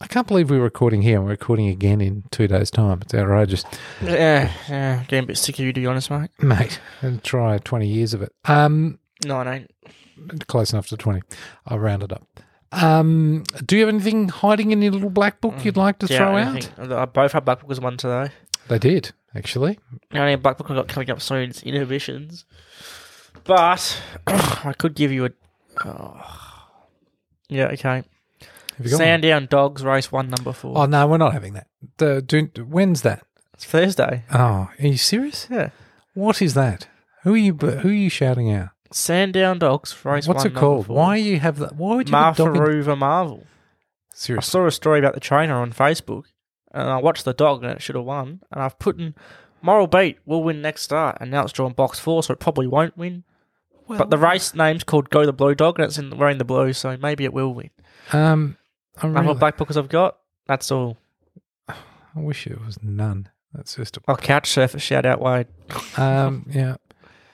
I 0.00 0.06
can't 0.06 0.26
believe 0.26 0.50
we're 0.50 0.60
recording 0.62 1.02
here. 1.02 1.16
and 1.16 1.24
We're 1.24 1.32
recording 1.32 1.68
again 1.68 2.00
in 2.00 2.24
two 2.30 2.48
days' 2.48 2.70
time. 2.70 3.00
It's 3.02 3.14
outrageous, 3.14 3.64
Yeah, 4.02 4.50
yeah. 4.68 5.02
Getting 5.08 5.24
a 5.24 5.26
bit 5.28 5.38
sick 5.38 5.56
of 5.58 5.64
you, 5.64 5.72
to 5.72 5.80
be 5.80 5.86
honest, 5.86 6.10
mate. 6.10 6.30
mate. 6.40 6.80
And 7.02 7.22
try 7.22 7.58
twenty 7.58 7.86
years 7.86 8.14
of 8.14 8.22
it. 8.22 8.32
Um, 8.46 8.98
No, 9.24 9.36
I 9.36 9.54
ain't. 9.56 10.46
close 10.46 10.72
enough 10.72 10.88
to 10.88 10.96
twenty. 10.96 11.22
I'll 11.66 11.78
round 11.78 12.02
it 12.02 12.12
up. 12.12 12.26
Um, 12.72 13.42
do 13.66 13.76
you 13.76 13.84
have 13.84 13.94
anything 13.94 14.28
hiding 14.28 14.70
in 14.70 14.80
your 14.80 14.92
little 14.92 15.10
black 15.10 15.40
book 15.40 15.64
you'd 15.64 15.76
like 15.76 15.98
to 16.00 16.06
Yeah, 16.06 16.18
throw 16.18 16.36
out? 16.36 16.92
I 16.92 17.04
both 17.04 17.32
had 17.32 17.44
Black 17.44 17.60
Book 17.60 17.70
as 17.70 17.80
one 17.80 17.96
today. 17.96 18.32
They 18.68 18.78
did 18.78 19.12
actually. 19.34 19.78
The 20.10 20.20
only 20.20 20.36
Black 20.36 20.56
Book 20.56 20.70
I 20.70 20.74
got 20.74 20.88
coming 20.88 21.10
up 21.10 21.20
soon 21.20 21.50
is 21.50 21.62
Inhibitions. 21.62 22.44
But 23.44 24.00
I 24.26 24.72
could 24.78 24.94
give 24.94 25.10
you 25.10 25.26
a. 25.26 25.30
oh. 25.84 26.24
yeah, 27.48 27.66
okay. 27.72 28.04
You 28.82 28.92
one? 28.92 28.98
Sandown 28.98 29.46
Dogs, 29.50 29.84
race 29.84 30.10
one, 30.10 30.30
number 30.30 30.52
four. 30.52 30.78
Oh 30.78 30.86
no, 30.86 31.06
we're 31.06 31.18
not 31.18 31.32
having 31.32 31.54
that. 31.54 31.66
The, 31.98 32.22
do, 32.22 32.46
when's 32.64 33.02
that? 33.02 33.24
It's 33.54 33.64
Thursday. 33.64 34.24
Oh, 34.32 34.38
are 34.38 34.74
you 34.78 34.96
serious? 34.96 35.46
Yeah. 35.50 35.70
What 36.14 36.40
is 36.40 36.54
that? 36.54 36.88
Who 37.24 37.34
are 37.34 37.36
you? 37.36 37.52
Who 37.54 37.88
are 37.88 37.92
you 37.92 38.08
shouting 38.08 38.50
out? 38.52 38.70
Sandown 38.92 39.58
Dogs, 39.58 39.96
race 40.04 40.26
What's 40.26 40.44
one, 40.44 40.52
it 40.52 40.54
called? 40.56 40.86
four. 40.86 40.96
Why 40.96 41.16
you 41.16 41.38
have 41.40 41.58
that? 41.58 41.76
Why 41.76 41.96
would 41.96 42.08
you 42.08 42.14
have 42.16 42.34
a 42.34 42.44
dog 42.44 42.56
in- 42.56 42.62
Marfaruva 42.62 42.98
Marvel. 42.98 43.44
I 43.46 44.14
Seriously, 44.14 44.50
saw 44.50 44.66
a 44.66 44.70
story 44.72 44.98
about 44.98 45.14
the 45.14 45.20
trainer 45.20 45.54
on 45.60 45.72
Facebook, 45.72 46.24
and 46.72 46.88
I 46.90 46.98
watched 46.98 47.24
the 47.24 47.32
dog, 47.32 47.62
and 47.62 47.72
it 47.72 47.80
should 47.82 47.94
have 47.96 48.04
won. 48.04 48.40
And 48.52 48.62
I've 48.62 48.78
put 48.78 48.98
in 48.98 49.14
Moral 49.62 49.86
Beat 49.86 50.18
will 50.26 50.42
win 50.42 50.60
next 50.60 50.82
start, 50.82 51.18
and 51.20 51.30
now 51.30 51.44
it's 51.44 51.52
drawn 51.52 51.72
box 51.72 51.98
four, 51.98 52.22
so 52.22 52.32
it 52.32 52.40
probably 52.40 52.66
won't 52.66 52.96
win. 52.98 53.24
but 53.88 54.10
the 54.10 54.18
race 54.18 54.54
name's 54.54 54.84
called 54.84 55.08
Go 55.10 55.24
the 55.24 55.32
Blue 55.32 55.54
Dog, 55.54 55.78
and 55.78 55.86
it's 55.86 55.98
in 55.98 56.16
wearing 56.18 56.38
the 56.38 56.44
blue, 56.44 56.72
so 56.72 56.96
maybe 56.96 57.24
it 57.24 57.32
will 57.32 57.54
win. 57.54 57.70
um, 58.12 58.56
I, 58.98 59.06
Number 59.06 59.20
really, 59.20 59.32
of 59.32 59.38
black 59.40 59.56
bookers 59.56 59.76
I've 59.76 59.88
got. 59.88 60.18
That's 60.46 60.70
all. 60.70 60.98
I 61.68 61.74
wish 62.16 62.46
it 62.46 62.60
was 62.64 62.82
none. 62.82 63.28
That's 63.54 63.76
just 63.76 63.96
a, 63.96 64.00
I'll 64.06 64.16
couch 64.16 64.50
surf 64.50 64.74
a 64.74 64.78
shout 64.78 65.06
out 65.06 65.20
Wade. 65.20 65.46
um, 65.96 66.44
yeah. 66.50 66.76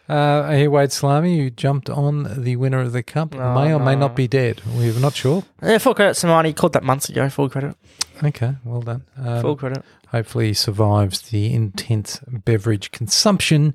Uh, 0.08 0.42
I 0.46 0.56
hear 0.56 0.70
Wade 0.70 0.92
Salami, 0.92 1.36
you 1.36 1.50
jumped 1.50 1.90
on 1.90 2.42
the 2.44 2.54
winner 2.56 2.78
of 2.80 2.92
the 2.92 3.02
cup, 3.02 3.34
Oh, 3.34 3.54
may 3.54 3.72
or 3.74 3.80
may 3.80 3.96
not 3.96 4.14
be 4.14 4.28
dead. 4.28 4.62
We're 4.74 4.98
not 5.00 5.14
sure. 5.16 5.42
Yeah, 5.62 5.78
full 5.78 5.94
credit 5.94 6.14
to 6.18 6.26
Marnie. 6.28 6.54
Called 6.54 6.74
that 6.74 6.84
months 6.84 7.08
ago. 7.08 7.28
Full 7.28 7.48
credit. 7.48 7.76
Okay, 8.22 8.54
well 8.64 8.82
done. 8.82 9.02
Um, 9.18 9.42
Full 9.42 9.56
credit. 9.56 9.84
hopefully, 10.08 10.48
he 10.48 10.54
survives 10.54 11.22
the 11.22 11.52
intense 11.52 12.20
beverage 12.28 12.92
consumption 12.92 13.74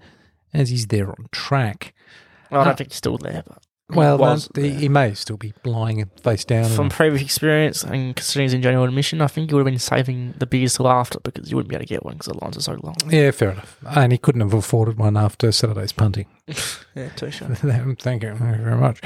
as 0.53 0.69
he's 0.69 0.87
there 0.87 1.09
on 1.09 1.27
track. 1.31 1.93
Well, 2.49 2.61
I 2.61 2.63
don't 2.63 2.73
uh, 2.73 2.75
think 2.77 2.91
he's 2.91 2.97
still 2.97 3.17
there, 3.17 3.43
but 3.45 3.61
Well, 3.95 4.17
was 4.17 4.49
he, 4.55 4.89
may 4.89 5.13
still 5.13 5.37
be 5.37 5.53
lying 5.65 6.05
face 6.23 6.45
down. 6.45 6.69
From 6.69 6.85
and- 6.85 6.91
previous 6.93 7.21
experience 7.21 7.83
and 7.83 8.15
considering 8.15 8.45
he's 8.45 8.53
in 8.53 8.61
general 8.61 8.83
admission, 8.85 9.21
I 9.21 9.27
think 9.27 9.49
he 9.49 9.55
would 9.55 9.61
have 9.61 9.71
been 9.71 9.79
saving 9.79 10.33
the 10.37 10.45
beers 10.45 10.75
till 10.75 10.87
after 10.87 11.19
because 11.21 11.49
you 11.49 11.55
wouldn't 11.57 11.69
be 11.69 11.75
able 11.75 11.85
to 11.85 11.89
get 11.89 12.03
one 12.05 12.13
because 12.15 12.27
the 12.33 12.37
lines 12.43 12.57
are 12.57 12.61
so 12.61 12.77
long. 12.83 12.95
yeah, 13.09 13.31
fair 13.31 13.51
enough. 13.51 13.77
And 13.87 14.11
he 14.11 14.17
couldn't 14.17 14.41
have 14.41 14.53
afforded 14.53 14.97
one 14.97 15.17
after 15.17 15.51
Saturday's 15.51 15.91
punting. 15.93 16.27
Yeah, 16.93 17.07
too 17.15 17.31
sure. 17.31 17.47
Thank 17.55 18.23
you 18.23 18.33
very 18.35 18.75
much. 18.75 18.99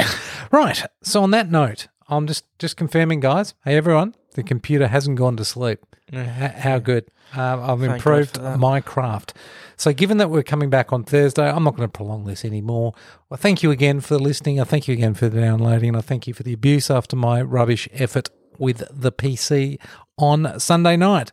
right. 0.51 0.81
So 1.03 1.21
on 1.21 1.29
that 1.31 1.51
note, 1.51 1.87
I'm 2.09 2.25
just 2.25 2.43
just 2.57 2.77
confirming, 2.77 3.19
guys. 3.19 3.53
Hey, 3.63 3.75
everyone, 3.77 4.15
the 4.35 4.43
computer 4.43 4.87
hasn't 4.87 5.17
gone 5.17 5.35
to 5.37 5.45
sleep. 5.45 5.79
H- 6.13 6.27
how 6.27 6.79
good. 6.79 7.05
Um, 7.33 7.63
I've 7.63 7.79
Thank 7.79 7.93
improved 7.93 8.41
my 8.41 8.79
craft. 8.79 9.33
So, 9.77 9.91
given 9.91 10.17
that 10.17 10.29
we're 10.29 10.43
coming 10.43 10.69
back 10.69 10.93
on 10.93 11.03
Thursday, 11.03 11.49
I'm 11.49 11.63
not 11.63 11.75
going 11.75 11.89
to 11.89 11.91
prolong 11.91 12.25
this 12.25 12.45
anymore. 12.45 12.93
Well, 13.29 13.37
thank 13.37 13.63
you 13.63 13.71
again 13.71 13.99
for 13.99 14.17
listening. 14.17 14.61
I 14.61 14.63
thank 14.63 14.87
you 14.87 14.93
again 14.93 15.15
for 15.15 15.27
the 15.27 15.41
downloading, 15.41 15.89
and 15.89 15.97
I 15.97 16.01
thank 16.01 16.27
you 16.27 16.33
for 16.33 16.43
the 16.43 16.53
abuse 16.53 16.89
after 16.89 17.15
my 17.15 17.41
rubbish 17.41 17.89
effort 17.93 18.29
with 18.57 18.83
the 18.91 19.11
PC 19.11 19.79
on 20.17 20.59
Sunday 20.59 20.95
night. 20.95 21.31